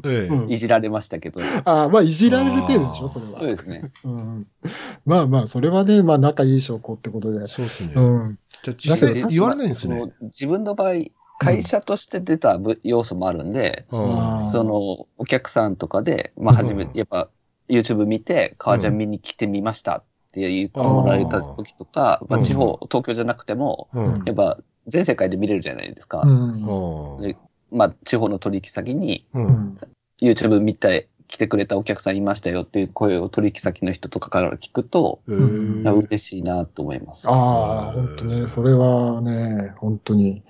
[0.48, 3.48] いじられましたけど、ああ、まあ、いじられる程度でしょ、それはそう。
[3.48, 3.82] ですね。
[4.04, 4.46] うん。
[5.04, 7.46] まあまあ、それはね、まあ、仲いい証拠ってことで。
[7.46, 7.92] そうですね。
[7.94, 8.38] うん。
[8.62, 10.06] じゃあ実際だけど言われないんですねそ。
[10.06, 10.94] の自分の場合、
[11.38, 17.28] 会社として出た部要素もあるんで、その、お客さんとかで、まあ、初めうんて、やっぱ、
[17.68, 24.22] YouTube 見て、革ジャン見に来てみましたって言ってもらえた時とか、まあ、うん地方、東京じゃなくても、うん。
[24.24, 26.22] やっぱ、全世界で見れるじゃないですか。
[26.22, 27.16] うん。
[27.16, 27.36] うんで
[27.70, 29.40] まあ、地方の取引先に、う。
[29.40, 29.78] うんん。
[30.20, 37.26] YouTube 見て来てくれたお客さんいましたよっていう声を取引先の人とかから聞くと、嬉しいなと思います。
[37.26, 40.42] ああ、本当ね、それはね、本当に。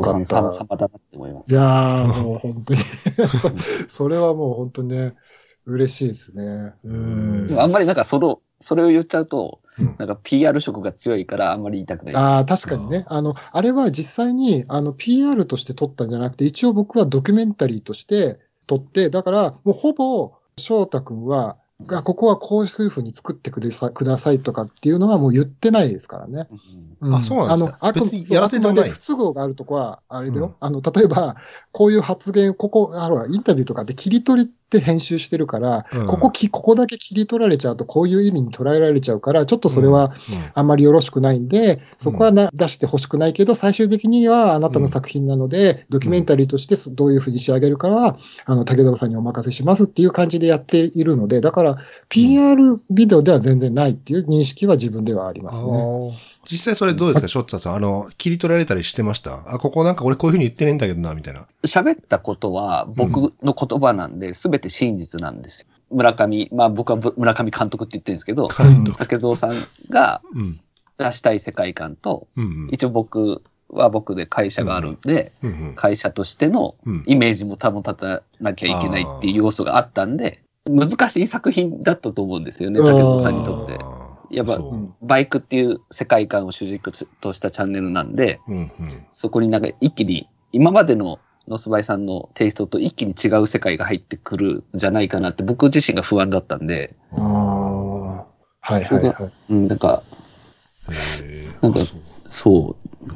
[0.00, 1.50] かった様々だなって思います。
[1.50, 2.80] いやー、もう本当に。
[3.90, 5.14] それはもう本当にね、
[5.66, 6.74] 嬉しいですね。
[6.84, 12.14] うんあんまりなんかその、それを言っちゃうと、うんなんか PR 色が強いからあんまり言いたくない。
[12.14, 13.06] ああ、確かにね。
[13.08, 21.56] あの、あれは実際に、あの、PR として撮ったんじゃなくて、一応僕はドキュメンタリーとして撮って、だから、もうほぼ、翔太くんは、
[21.88, 26.46] あここはこういうふうに作ってくださくださいとかっていうのはもう言ってないですからね。
[27.00, 30.46] うんあそうなんですかあの、あと、やらせてはない不都合があるとこは、あれだよ。
[30.46, 31.36] うんあの、例えば、
[31.72, 36.06] こういう発言、ここ、あの、インタビューとかで切り取りって編集してるから、うん。
[36.06, 40.12] ここき、ここだけ切り取られちゃうと、こういう意味に捉えられちゃうから、ちょっとそれはうん。
[40.54, 51.76] あんまりよろしくないんで、そこはな、出してほしくないけど、最終的にはあなたの作品なので、ドキュメンタリーとしてどういうふうに仕上げるかは、あの、武田さんにお任せしますっていう感じでやっているので、だから、
[52.08, 55.70] PR ビデオでは全然ないっていう認識は自分ではありますね。
[56.50, 57.74] 実際それどうですか、ショッツァさん。
[57.74, 59.42] あの、切り取られたりしてました？
[59.46, 61.46] あ、ここなんか俺こういうふうに言ってねえんだけどな、みたいな。
[61.64, 65.66] 喋ったことは僕の言葉なんで、すべて真実なんですよ。
[65.90, 68.48] 村上、まあ僕はぶ村上監督って言ってるんですけど。
[68.98, 69.52] 竹蔵さん
[69.90, 70.60] がうん。
[70.98, 72.68] 出したい世界観と、うんうん。
[72.72, 83.78] 一応僕は僕で会社があるんで、うんうん会社としてのうんイメージも保たなきゃいけないっていう要素があったんで、難しい作品だったと思うんですよね、竹蔵さんにとって。
[84.30, 84.58] やっぱ
[85.02, 88.70] バイクっていう世界観を主軸としたチャンネルなんで、うんうん。
[89.12, 98.26] そこになんか一気に、今までのノスバイさんのテイストと一気に違う世界が入ってくるんじゃないかなって僕自身が不安だったんで、ああ。
[98.60, 99.52] はいはいはい。
[99.52, 100.02] うん、なんか、
[101.60, 101.84] なんかあ
[102.30, 103.10] そう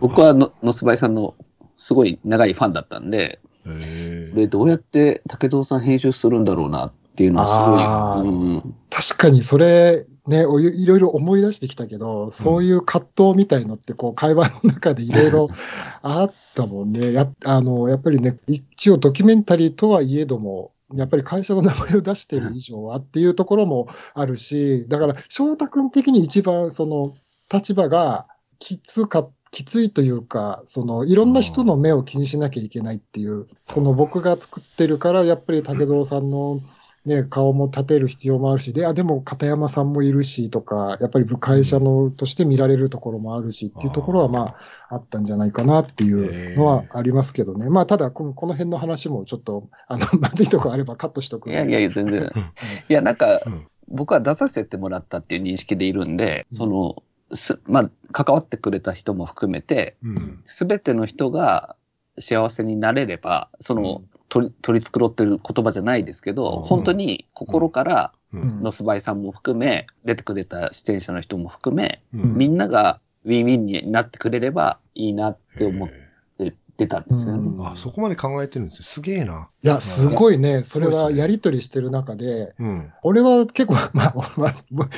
[0.00, 1.34] 僕はのノスバイさんの
[1.76, 15.48] すごい長いファンだったんで、へーで、どうやって竹蔵さん編集するんだろうなっていうのはすごい、うん、確かにそれ、ね、おいいろいろ思い出してきたけど、そういう葛藤みたいのって、こう、会話の中でいろいろ
[16.02, 17.12] あったもんね。
[17.12, 27.14] や、あの、やっぱりね、一応ドキュメンタリーとはいえども、やっぱり会社の名前を出してる以上はっていうところもあるし、だから、翔太君的に一番その
[27.52, 28.28] 立場が
[28.60, 36.60] きつか、きついというか、そのいろんな人の目を気にしなきゃいけないっていう、その僕が作ってるから、やっぱり竹蔵さんの
[37.08, 44.56] ね、顔も立てる必要もあるし、で、あ、でも片山さんもいるしとか、やっぱり会社のとして見られるところもあるしっていうところはまあ、
[44.90, 47.68] あったんじゃないかなっていうのはありますけどね。
[47.68, 52.30] まあ、ただこの、この辺の話もちょっと、あの、 まずいとこあればカットしとくいやいやいや、全然。
[52.88, 56.58] いや、なんかうん、僕は出させてもらったっていう認識でいるんで、うん。
[56.58, 57.02] その、
[57.36, 60.44] す、まあ、関わってくれた人も含めて、うん。
[60.46, 61.76] すべての人が
[62.18, 68.62] 幸せになれれば、その、取り、取り繕ってる言葉じゃないですけど、うん本当に心から、ううんん。
[68.62, 77.56] ノスバイさんも含め、出てくれた出演者の人も含め、うんみんながウィンウィンになってくれればいいなって思っへて出たんですよね。
[77.60, 78.84] あ、そこまで考えてるんですね。
[78.84, 79.50] すげえな。
[79.62, 82.92] いや、すごいね、それはやりとりしてる中で、うん。
[83.02, 84.54] 俺は結構、 まあ、まあ、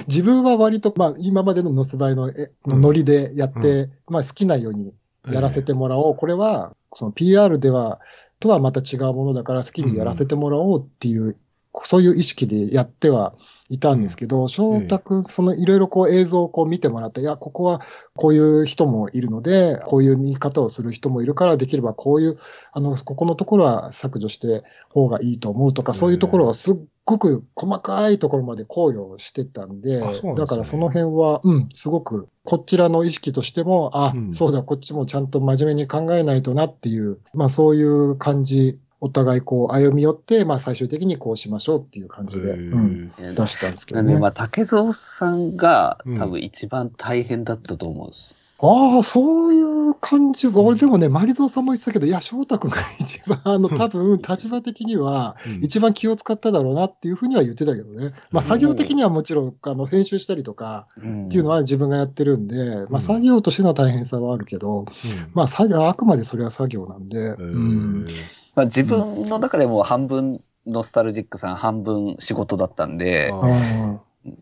[0.06, 4.94] 自分は割と、まあ、今までのノスバイのえのノリでやって、まあ、好きなように
[5.32, 6.16] やらせてもらおう。
[6.16, 7.98] これは、その PR では、
[8.40, 11.38] とはまた違うものだから好きにやらせてもらおうっていう、
[11.82, 13.34] そういう意識でやっては
[13.70, 17.80] いたんですけど、翔太くん、そのいろいろこう映像をこう見てもらって、いや、ここは
[18.16, 22.38] こういう人もいるので、こういう見方をする人もいるから、できればこういう、
[22.72, 30.34] あの、ここのところは削除して方がいいと思うとか、そういうところはすっごく細かいところまで考慮してたんで、ね。
[30.36, 34.34] だからその辺は、うん、すごく、こちらの意識としても、あ、うん。
[34.34, 44.18] そうだ、こっちもちゃんと真面目に考えないとなっていう、まあそういう感じ、お互いこう歩み寄って、まあ最終的にこうしましょうっていう感じで、うん、出したんですけどね。
[44.18, 48.40] まあ、竹蔵さんがうん多分一番大変だったと思うんです。
[48.62, 50.46] ああ、そういう感じ。
[50.48, 58.12] 俺でもね、マリゾーさんも言ってたけど、いや、翔太君が一番、あの、多分、立場的には、うん一番気を使っただろうなっていうふうには言ってたけどね。
[58.30, 64.86] まあ、作業的にはもちろん、あの、編集したりとかうんっていうのは自分がやってるんで、まうんあ、作業としての大変さはあるけど、うん
[65.32, 68.06] まあ、あくまでそれは作業なんで、へうん。
[68.54, 70.34] ーまあ、自分の中でも半分
[70.66, 73.32] ノスタルジックさん、半分仕事だったんで、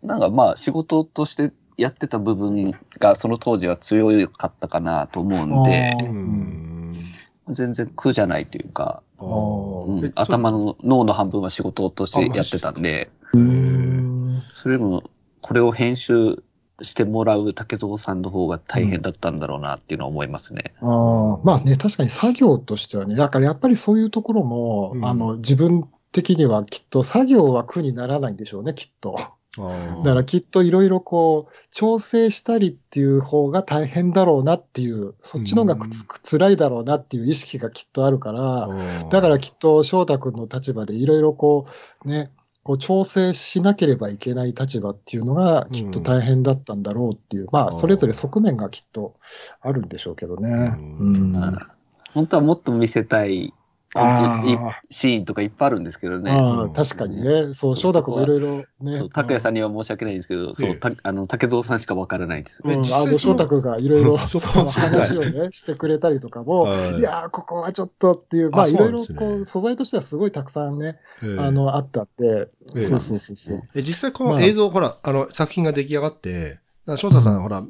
[0.03, 7.13] なんかまあ仕事としてやってた部分がその当時は強かったかなと思うんであ、うーん。
[7.51, 10.13] 全然苦じゃないというか、うん。
[10.17, 13.11] 頭の脳の半分は仕事としてやってたんで。
[14.55, 15.05] それも
[15.41, 16.43] これを編集
[16.83, 20.75] してもらう竹蔵さんの方が大変だったんだろうなっていうのは思いますね。
[20.81, 25.05] ああ、まあね、確かに作業としてはね、だからやっぱりそういうところも、うん。
[25.05, 29.17] あの、自分的にはきっと作業は苦にならないんでしょうね、きっと。
[29.57, 38.69] だからきっといろいろこう、調整したりっていう方が大変だろうなっていう、そっちの方がくつ、辛いだろうなっていう意識がきっとあるから、
[39.11, 41.67] だからきっと翔太君の立場でいろいろこ
[42.05, 42.31] う、ね、
[42.69, 49.15] こう調整しなければいけない立場っていうのがきっと大変だったんだろうっていう、まあ、あーそれぞれ側面がきっと
[49.63, 50.51] あるんでしょうけどね。
[51.01, 51.35] うん。
[51.35, 51.59] うん。
[52.13, 53.55] 本当はもっと見せたい
[54.91, 56.31] シーンとかいっぱいあるんですけどね。
[56.75, 57.55] 確かにね。
[57.55, 58.93] そう、翔太君もいろいろね。
[58.93, 62.59] そう、拓也さんには申し訳ないんですけど、そう、あの、竹蔵さんしかわからないんです。
[62.59, 62.63] よ。
[62.65, 66.99] うん、え実際あの、翔太君がいろいろ、 話をね、してくれたりとかも、はい。
[66.99, 69.37] いやー、ここはちょっとっていう、まああ、いろいろそうなんですね。
[69.37, 72.83] こう、素材としてはすごいたくさんね、えーあの、あったんで、ええ。
[72.83, 73.63] そうそうそうそう。
[73.75, 76.61] え、実際この映像、ほら、あの、作品が出来上がって、
[76.97, 77.63] 翔太さん、ほら、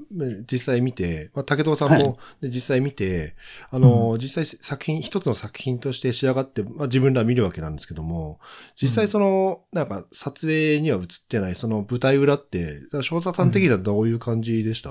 [0.50, 2.02] 実際見て、まあ、竹藤さんはい。
[2.02, 3.35] も、ね実際見て、
[3.70, 8.38] あの、実際作品、一つの作品として仕上がって、まあ、自分ら見るわけなんですけども、
[8.81, 14.90] 実際その、なんか、撮影には映ってない、その舞台裏って、翔太さん的にはどういう感じでした、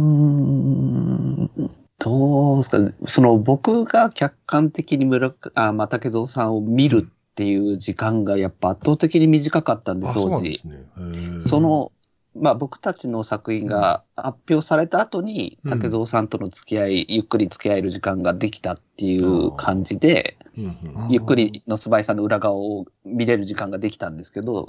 [2.04, 2.78] どうですか
[3.08, 10.30] その僕が客観的に村あ、まあ、竹蔵さんを見るっていう時間がやっぱ圧倒的に短かったんで、当時。
[10.30, 11.42] なんですね。
[11.42, 11.92] その、
[12.36, 20.68] まあ僕たちの作品が発表された後に、うん竹蔵さんとの付き合い、ゆっくり付き合える時間ができたっていう感じで、うんう
[21.08, 24.66] んゆっくりのすばいさんの裏側を見れる時間ができたんですけど。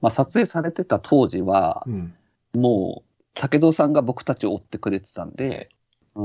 [0.00, 2.14] まあ撮影されてた当時は、うん。
[2.54, 5.68] もう、竹蔵さんが僕たちを追ってくれてたんで、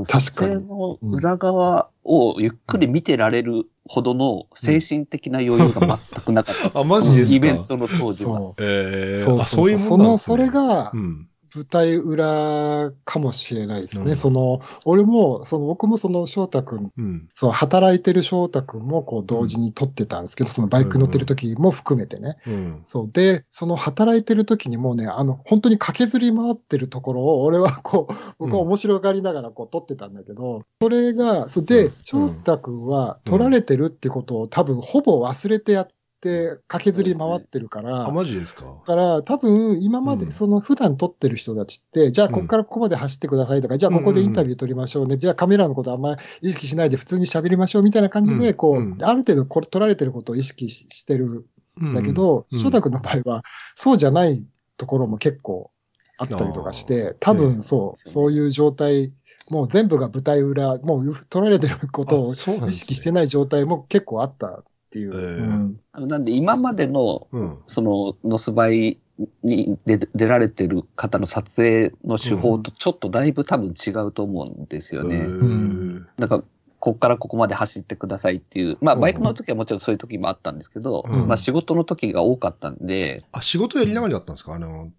[0.08, 6.78] 確かにの裏側をゆっくり見てられるほどの精神的な余裕が全くなかった。
[6.80, 7.34] あ、マジですか？
[7.34, 8.38] イベントの当時は。
[8.38, 8.62] そう。
[8.62, 10.36] えー、あ、そうそうそういうその、もんなんですね。
[10.36, 11.28] それがうん。
[11.54, 14.12] 舞台裏かもしれないですね。
[14.12, 17.28] うんその、俺も、その僕もその翔太くん、うん。
[17.34, 22.36] そう、働いてる翔太くんもこう同時に撮ってたんですけど、そのバイク乗ってる時も含めてね。
[22.46, 22.80] うん。
[22.84, 23.10] そう。
[23.12, 38.64] で、その働いてる時にもうね、あの、本当に駆けずり回ってるところを、俺はこう、僕は面白がりながらこう撮ってたんだけど、それが、そうでうん、翔太くんは撮られてるってことを多分ほぼ忘れてやって、駆けずり回ってるから、あ、マジですか？
[38.64, 40.30] だから、多分今までうん。
[40.30, 42.32] その普段撮ってる人たちって、じゃあうん。
[42.34, 48.98] ここからここまで走ってくださいとか、じゃあここでインタビュー撮りましょうね、じゃあカメラのことあんまり意識しないで普通に喋りましょうみたいな感じで、うんこう、うん。
[49.02, 51.46] ある程度これ撮られてることを意識ししてる
[51.82, 53.42] んだけど、うん翔太君の場合は、
[53.74, 55.70] そうじゃないところも結構
[56.18, 59.12] あったりとかして、多分そう、そうそういう状態、
[59.50, 65.10] もう全部が舞台裏、もう撮られてることを意識してない状態も結構あったっていう。
[65.14, 67.58] えーうんあのなんで今までの、うん。
[67.66, 68.98] その、ノスバイ
[69.42, 75.16] に出出られてる方の撮影の手法とちょっとだいぶ多分違うと思うんですよね。
[75.16, 76.42] えーうんなんか、
[76.78, 84.54] こっからここまで走ってくださいっていう、まあ、うんバイクの時はもちろんそういう時もあったんですけど、うんまあ、仕事の時が多かったんで、あ、仕事やりながらだったんですか？
[84.54, 84.90] あの、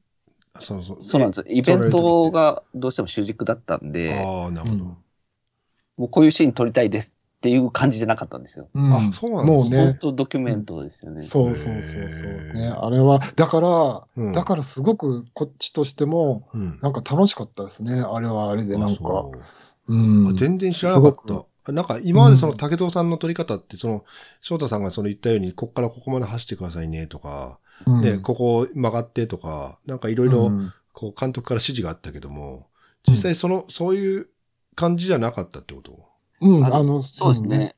[0.53, 1.03] そうそう。
[1.03, 1.45] そうなんです。
[1.49, 4.83] イベントがどうしても主軸だったんで、ああ、なるほど。
[4.85, 8.69] もうこういうシーン撮りたいですっていう感じじゃなかったんですよ。
[8.73, 9.75] うんあ、そうなんですね。
[9.75, 11.21] 本もうね、当ドキュメントですよね。
[11.21, 12.53] そうそうそうそう。
[12.53, 16.79] ね、あれは、だから、うんだからすごくこっちとしても、うん。
[16.81, 17.99] なんか楽しかったですね。
[17.99, 19.03] あれはあれで、なんか。
[19.03, 20.27] ううん。
[20.29, 21.73] あ全然知らなかった。
[21.73, 24.05] なんか今までその竹蔵さんの撮り方って、その、
[24.39, 30.49] 翔太さんがその言ったように、こっからここまで走ってくださいねとか、うんで、ここ曲がってとか、なんかいろいろ、
[30.93, 32.67] こう監督から指示があったけども、
[33.05, 34.27] 実際その、そういう
[34.75, 36.12] 感じじゃなかったってこと？
[36.43, 37.75] うん、あのそうですね。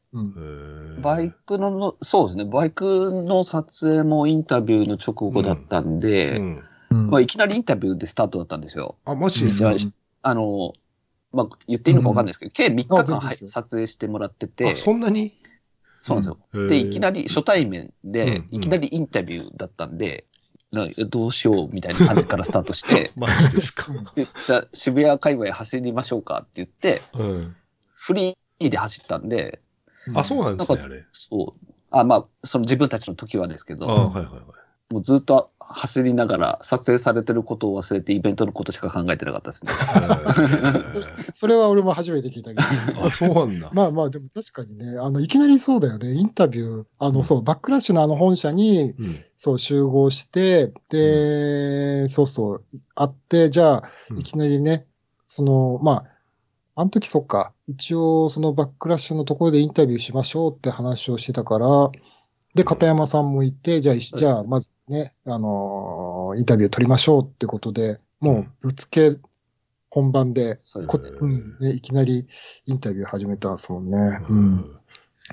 [1.01, 2.45] バイクのの、そうですね。
[2.45, 6.39] バイクの撮影もインタビューの直後だったんで、
[6.89, 8.95] まあ、いきなりインタビューでスタートだったんですよ。
[9.05, 9.71] あ、マジですか？
[9.71, 10.73] うんあの、
[11.33, 15.37] まあ、言っていいのかわかんないですけど、計3日間はい撮影してもらってて、あ、そんなに？
[16.01, 16.67] そうなんですよ。
[16.69, 20.25] で、いきなり初対面で、うんいきなりインタビューだったんで、
[20.71, 23.91] などうしようみたいな感じからスタートして、 マジですか？
[24.73, 27.55] 渋谷界隈走りましょうかって言って、うん。
[27.95, 29.61] フリーで走ったんで、
[30.13, 31.05] あ、そうなんですね、あれ。
[31.13, 31.73] そう。
[31.91, 34.93] あ、まあ、その自分たちの時はですけど、あはいはいはい。
[34.93, 39.71] もうずっと走りながら撮影されてることを忘れてイベントのことしか考えてなかったですね。
[41.33, 42.55] それは俺も初めて聞いたけ
[42.93, 43.05] ど。
[43.05, 43.69] あ、そうなんだ。
[43.73, 46.13] まあまあ、でも確かにね、あの、いきなりそうだよね。
[46.13, 49.23] インタビュー、あの、うんそう、バックラッシュのあの本社に、うん。
[49.37, 52.63] そう、集合して、で、そうそう、
[52.93, 54.85] 会って、じゃあ、うんいきなりね、
[55.25, 56.14] その、まあ、
[56.77, 61.67] あの時そっか、一応、そのバックラッシュのところでインタビューしましょうって話をしてたから、
[62.53, 69.17] で、片山さんもいて、じゃあ、いじゃあ、まずね、あのーインタビュー取りましょうってことで、もう、ぶつけ、
[69.89, 72.27] 本番で、こそうですうんね、いきなり
[72.65, 73.97] インタビュー始めたんですもんね。
[74.29, 74.79] ううんん。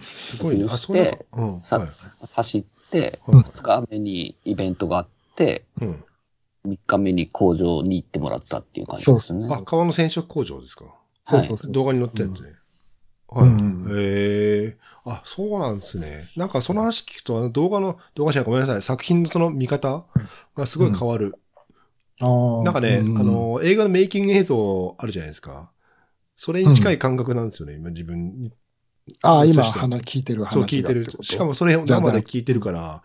[0.00, 0.66] すごいね。
[0.70, 1.02] あ、そんな、
[1.32, 1.60] うん。
[1.60, 1.88] さはい。
[2.34, 6.04] 走って、うん2日目にイベントがあって、うん。
[6.64, 9.42] 3日目に工場に行ってもらったっていう感じですね。
[9.42, 10.84] そうあ、革の染色工場ですか？
[11.24, 11.72] そうそうそう。
[11.72, 12.48] 動画に載ったやつね。
[12.48, 12.52] ん
[13.28, 13.48] はい。
[13.48, 14.78] うんへえ。
[15.04, 16.30] あ、そうなんですね。
[16.36, 18.82] なんかその話聞くと、動画の、動画じゃごめんなさい。
[18.82, 20.06] 作品のその見方
[20.54, 21.34] がすごい変わる。
[22.20, 25.72] なんかね、うんあの、映画のメイキング映像あるじゃないですか。
[26.36, 28.52] それに近い感覚なんですよね、今自分に。
[29.22, 33.02] ああ、今、聞いてる話そう聞いてるしかもそれ生で聞いてるから、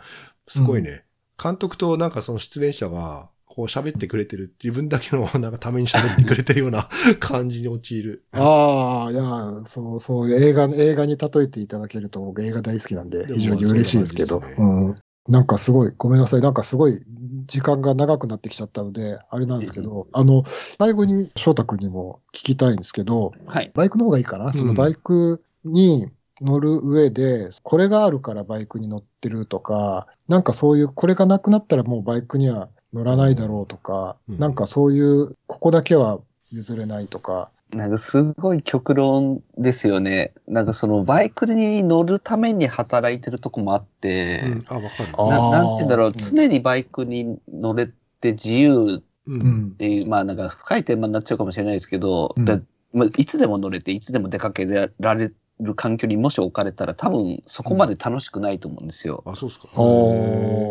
[0.48, 1.06] すごいね。
[1.42, 4.54] 監督となんかその出演者が、こう喋ってくれてる。
[4.64, 6.88] 自分だけのなんかために喋ってくれてるような
[7.20, 8.24] 感じに陥る。
[8.32, 14.96] ああ、いや、そう、そう、映画、映画に例えていただけると僕映画大好きなんで非常に嬉しいですけど、うん。
[15.28, 17.02] なんかすごい、ごめんなさい、なんかすごい
[17.46, 20.44] 時間が長くなってきちゃったので、あれなんですけど、あの、
[20.78, 23.72] 最後に翔太君にも聞きたいんですけど、はい。
[23.74, 36.20] バイクの方がいいかな、そのバイクに乗る上で、これがあるからバイクに乗ってるとか、なんかそういう、これがなくなったらもうバイクには乗らないだろうとか、うんなんかそういう、ここだけは
[36.52, 40.34] 譲れないとか、なんかすごい極論ですよね。
[40.48, 45.10] なんかそのバイクに乗るために働いてるとこもあって、うん、あ、わかる。
[45.18, 47.88] あななんて言うんだろう、うん常にバイクに乗れ
[48.22, 49.04] て自由う。
[49.28, 49.78] うんんっ。
[49.78, 52.60] ていう、まあなんか深いテーマになっちゃうかもしれないですけど、うんだ
[52.94, 59.24] まあ、いつでも乗れて、いつでも出かけられる環境にもし置かれたら、多分そこまで楽しくないと思うんですよ。
[59.26, 59.68] あ、そうっすか。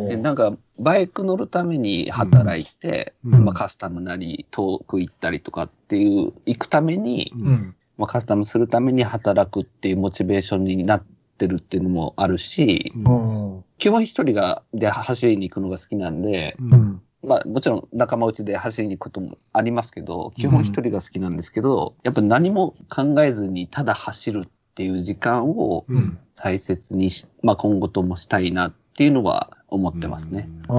[0.09, 7.39] でなんか、バイク乗るために働いて、うんまあ、カスタムなり、遠く行ったりとかっていう、行くために、う。
[7.39, 7.75] うんん。
[7.99, 11.05] まあ、カスタムするために働くっていうモチベーションになっ
[11.39, 12.99] てるっていうのもあるし、う。
[12.99, 13.65] うんん。
[13.79, 16.65] 基本一人が、で走りに行くのが好きなんで、う。
[16.65, 17.03] うんん。
[17.23, 26.19] まあもちろん仲間内で走りに行くこともありますけど、基本一人が好きなんですけど、やっぱ何も考えずにただ走るっていう時間をうん。
[26.37, 30.49] 大切にし、まあ今後ともしたいなっていうのは思ってますね。
[30.69, 30.75] ああ、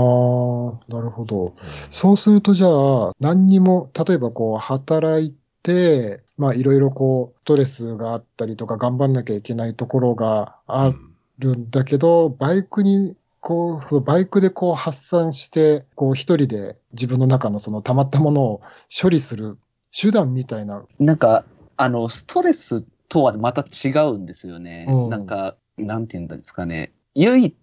[0.88, 1.54] なるほど。
[1.90, 10.92] そうするとじゃあ、何にも、例えばこう、働いて、まあいろいろこう、ストレスがあったりとか、頑張んなきゃいけないところがあ
[11.40, 18.62] るんだけど、バイクに、こう、そのバイクでこう発散して、こう一人で自分の中のその溜まったものを
[19.02, 19.58] 処理する
[20.00, 20.84] 手段みたいな。
[21.00, 21.46] なんか、
[21.78, 24.86] あの、ストレスとはまた違うんですよね。
[24.90, 26.92] うんなんか、なんて言うんですかね。
[27.16, 27.56] 唯一、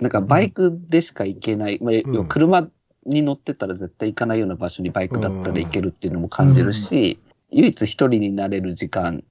[0.00, 2.68] なんかバイクでしか行けない、まあ車
[3.06, 7.18] に乗ってたら絶対行かないような場所にバイクだったら行けるっていうのも感じるし、
[7.50, 9.24] 唯一一人になれる時間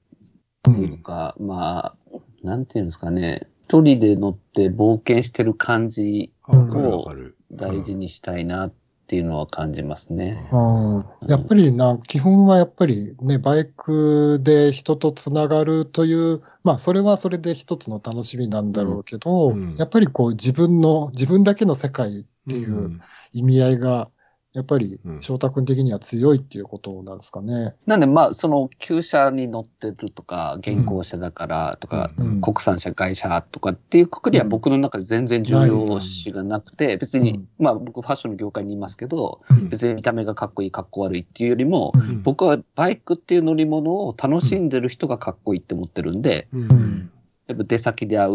[0.68, 1.96] うっていうんか、まあ、
[2.44, 3.48] なんていうんですかね。
[3.68, 7.38] 一人で乗って冒険してる感じあ、わかるわかる。
[7.52, 8.74] 大事にしたいなっ
[9.10, 10.38] ていうのは感じますね。
[10.52, 11.06] うん。
[11.28, 19.76] やっぱりな、基本はやっぱりね、バイクで人とつながるという、まあそれはそれで一つの楽しみなんだろうけど、うん。
[19.78, 23.02] やっぱりこう自分の、自分だけの世界っていう
[23.34, 24.12] 意味合いが、
[24.54, 25.22] やっぱりうん。
[25.22, 27.76] 翔太君的には強いっていうことなんですかね。
[27.86, 32.42] なんで、まあ、その、旧車に乗ってるとか、現行車だからとか、うん。
[32.42, 37.48] 国産車、外車とかっていうくくりは僕の中で全然重要視がなくて、別に、うん。
[37.60, 39.70] まあ僕ファッションの業界にいますけど、うん。
[39.70, 42.24] 別に見た目がかっこいい、かっこ悪いっていうよりも、うん。
[42.24, 46.62] 僕はバイクっていう乗り物を楽しんでる人がかっこいいって思ってるんで、うん。
[46.62, 47.12] うん
[47.50, 48.32] やっぱ出先で会う、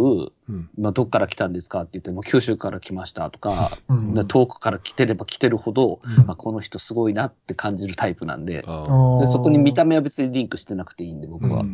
[0.48, 0.68] うん。
[0.76, 11.64] まあ、どっから来たんですかって言っても、九州から来ましたとか、うんで遠くから来てれば来てるほど、うんあこの人すごいなって感じるタイプなんで、でそこに見た目は別にリンクしてなくていいんで、僕は。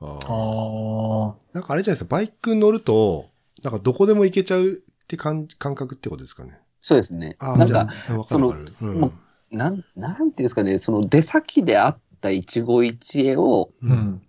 [0.00, 1.34] あ。
[1.52, 3.26] なんかあれじゃないですか、バイク乗ると、
[3.62, 4.74] なんかどこでも行けちゃうっ
[5.06, 6.58] て感感覚ってことですかね。
[6.80, 7.36] そうですね。
[7.40, 8.72] なんか、じゃあわかるわかる。
[8.82, 9.12] うんもう
[9.56, 13.86] なん、なんていうんですかね、その出先であった一期一会をう。
[13.86, 14.22] ん。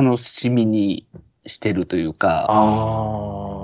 [0.00, 1.06] 楽しみに
[1.46, 2.46] してるというか。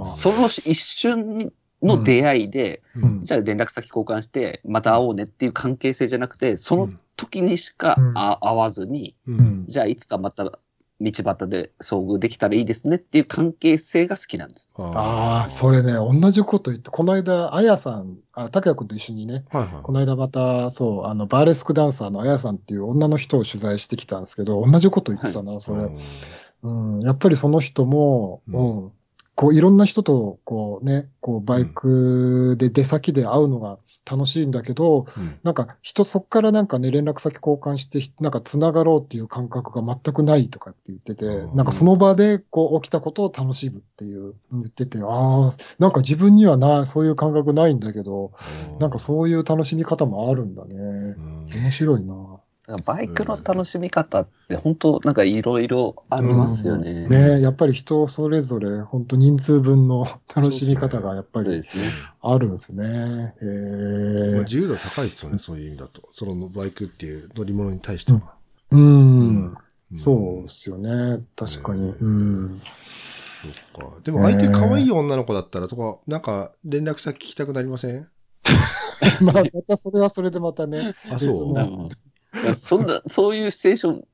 [0.06, 1.52] その一瞬
[1.82, 7.96] の出会いで、うんじゃあ連絡先交換して、また会おうねっていう関係性じゃなくて、その時にしか
[8.40, 9.32] 会わずに、う。
[9.32, 9.66] うんん。
[9.68, 10.58] じゃあいつかまた
[11.00, 14.72] 道端で遭遇できたらいいですねっていう関係性が好きなんです。
[14.76, 19.82] ああ、それね、同じこと言って、この間、あやさん、あ、拓也君と一緒にね、はいはい。
[19.84, 25.88] この間また、そう、あの、バーレスクダンサーのあやさんっていう女の人を取材してきたんですけど、同じこと言ってたな、それ。
[26.62, 28.86] うん、やっぱりその人も、ううん。
[28.86, 28.92] ん、
[29.34, 33.78] こう、いろんな人と、こうね、こう、バイクで出先で会うのが
[34.10, 35.38] 楽しいんだけど、うん。
[35.42, 48.32] なんか、人そっからなんかね、連絡先交換して、なんか繋がろうっていう感覚が全くないとかって言っててう、んなんかその場でこう起きたことを楽しむっていう言ってて、ああ、なんか自分にはな、そういう感覚ないんだけど、
[48.80, 50.74] なんかそういう楽しみ方もあるんだね。
[50.74, 51.50] うん。
[51.54, 52.14] 面白いな。
[52.76, 57.08] バイクの楽しみ方って本当なんかいろいろありますよね。
[57.08, 61.62] ねやっぱり人それぞれ、本当人数分の楽しみ方がやっぱり。
[62.20, 62.84] あるんですね。
[62.84, 64.32] へえ。
[64.34, 66.02] まあ自由度高いですよね、そういう意味だと。
[66.12, 68.20] そのバイクっていう乗り物に対しては。
[68.70, 69.56] うん。
[69.94, 71.24] そううんですよね。
[71.36, 71.88] 確かに。
[71.88, 72.60] ううん。
[73.72, 74.00] そっか。
[74.02, 78.08] でも相手可愛い女の子だったらとか、なんか連絡先聞きたくなりません？
[79.22, 80.94] まあ、またそれはそれでまたね。
[81.10, 81.88] あ、そう？
[82.54, 84.04] そんな、そういうシチュエーション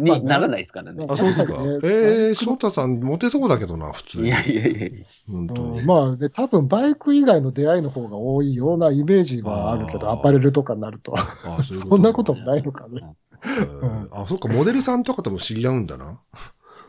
[0.00, 1.06] にならないですからね。
[1.08, 1.52] あ、そうですか。
[1.62, 1.88] ねえ
[2.28, 4.28] えー、翔太さんモテそうだけどな、普通に。
[4.28, 4.90] いやいやいや。
[5.30, 5.80] 本当に。
[5.80, 11.14] うんまあね、多分バイク以外の出会いの方が多いようなイメージはあるけど、アパレルとかになると。
[11.16, 11.22] あ
[11.64, 13.02] そういうそんなことかもないのかね。
[13.44, 16.20] えーあ、そっか、モデルさんとかとも知り合うんだな。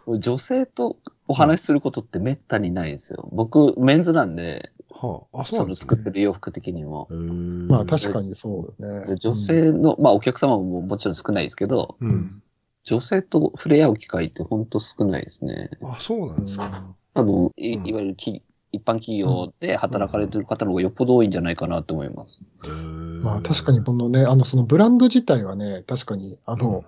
[0.08, 3.30] 女性とお話しすることってめったにないんですよ。
[3.32, 5.82] 僕、メンズなんで、はあ、あ、そうなんですね。
[5.82, 7.08] 作ってる洋服的にも。
[7.70, 9.16] まあ確かにそうよね。
[9.18, 12.06] 女性の、まあお客様ももちろん少ないですけど、う。
[12.06, 12.44] うんん。
[12.84, 15.70] 女性と触れ合う機会って本当少ないですね。
[15.84, 16.96] あ、そうなんですか。
[17.14, 22.42] 多分、いうんいわゆるき一般企業で働かれてる方の方がよっぽど多いんじゃないかなと思います。
[23.22, 26.84] まあ確かにこのね、あのそのブランド自体はね、確かに、あの、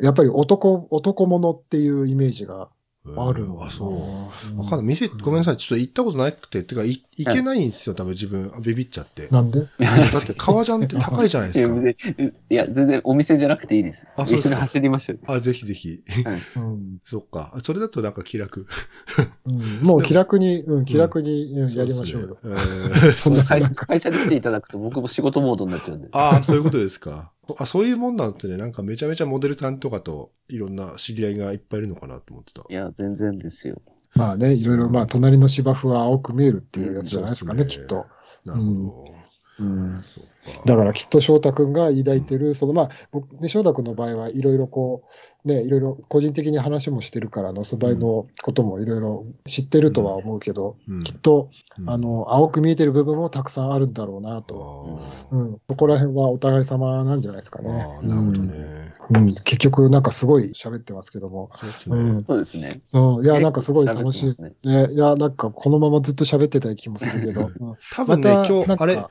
[0.00, 2.68] やっぱり男、男物っていうイメージが
[3.06, 4.58] あるのかなあ、そう。
[4.58, 4.86] わかんない。
[4.86, 5.56] 店、ごめんなさい。
[5.58, 8.50] ちょっと行ったことなくて、てか、い行けないんですよ、多分自分。
[8.62, 9.28] ビビっちゃって。
[9.30, 9.60] なんで？
[9.60, 9.66] だ
[10.20, 11.74] って、革ジャンって高いじゃないですか。
[12.48, 14.06] いや、全然お店じゃなくていいです。
[14.16, 15.18] あそうですか一緒に走りましょう。
[15.26, 16.02] あ、ぜひぜひ。
[16.56, 17.58] うん そっか。
[17.62, 18.66] それだとなんか気楽。
[19.44, 22.38] うんもう気楽に、うん、気楽にうんやりましょうよ。
[23.46, 26.08] 会社会社に来ていただくと僕も仕事モードになっちゃうんで。
[26.12, 27.32] ああ、そういうことですか。
[27.58, 28.56] あ、そういうもんなんですね。
[28.56, 32.62] なんかめちゃめちゃモデルさんとかといろんな知り合いがいっぱいいるのかなと思ってた。
[32.68, 33.80] いや、全然ですよ。
[34.14, 38.06] まあね、いろいろ、まあ、隣の芝生は青く見えるっていうやつじゃないですかね、うんねきっと。
[38.44, 38.70] なるほど。
[38.70, 39.13] うん。
[39.58, 40.62] そうか。
[40.64, 45.04] だからきっと翔太くんが抱いてる、そのまあ、僕ね、翔太くんの場合はいろいろこ
[45.44, 54.98] う、ね、いろいろ個人的に話もしてるから、の素材のこともいろいろ知ってるとは思うけど、うんきっと、うんあの、青く見えてる部分もたくさんあるんだろうなと。
[55.30, 55.58] うん。
[55.68, 57.70] そこら辺はお互い様なんじゃないですかね。
[58.02, 58.83] なるほどね。
[59.10, 59.16] うん。
[59.16, 61.50] うん結局、なんかすごい喋ってますけども。
[61.56, 62.80] そうですねうん。
[62.82, 67.50] そういや、なんかすごい楽しいねね、いや、なんかこのままずっと喋ってたい気もするけど。
[67.60, 69.06] うん多分ね、今日、あれ、ん？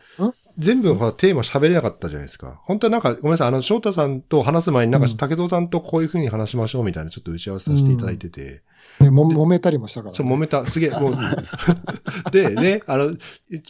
[0.58, 2.62] 全部ほらテーマ喋れなかったじゃないですか。
[2.64, 8.62] 本当はなんか、ごめんなさい、あの、翔太さんと話す前になんか、うん竹蔵さんとこういう風に話しましょうみたいなちょっと打ち合わせさせていただいてて、
[9.00, 10.16] ね、も揉めたりもしたから、ね。
[10.16, 11.14] そう、揉めた、すげえ、もう
[12.32, 13.16] で、ね、あの、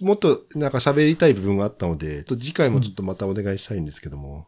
[0.01, 4.47] もっとなんか喋りたい部分があったので、と次回もちょっとまたお願いしたいんですけども、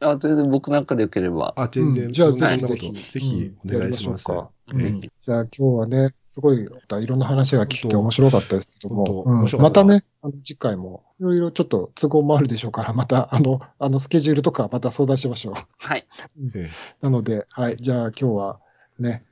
[0.00, 1.54] あ、全然僕なんかでよければ。
[1.56, 4.26] あ、全然、うんじゃあそんなぜひことぜひぜひお願いします。
[4.30, 15.54] うんじゃあ今日はね、すごい、いろんな話が聞けて面白かったですけども、うんまたね、あの次回も、いろいろちょっと都合もあるでしょうから、また、あの、あの、スケジュールとかまた相談しましょう。
[15.78, 16.06] はい。
[16.54, 16.70] え
[17.02, 18.60] なので、はい、じゃあ今日は
[18.98, 19.24] ね、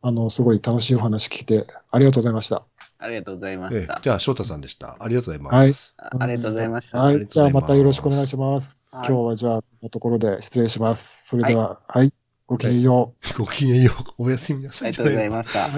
[0.00, 2.64] あの、すごい楽しいお話聞いて、ありがとうございました。
[2.98, 3.94] ありがとうございまええした。
[3.94, 4.96] えじゃあ、翔太さんでした。
[5.00, 5.94] ありがとうございます。
[5.98, 6.98] あありがとうございました。
[6.98, 8.77] はい、じゃあまたよろしくお願いします。
[8.90, 11.26] はい今日はじゃあ、こんなところで失礼します。
[11.26, 12.14] それでは、はい、
[12.46, 14.22] ごきげんよごきげんよう。
[14.22, 14.88] おやすみなさい。
[14.88, 15.68] ありがとうございました。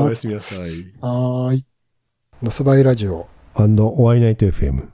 [0.00, 0.58] おやすみなさい。
[1.00, 1.66] はーい。
[2.42, 3.28] のすばいラジオ。
[3.54, 4.93] あの、お会いナイト FM。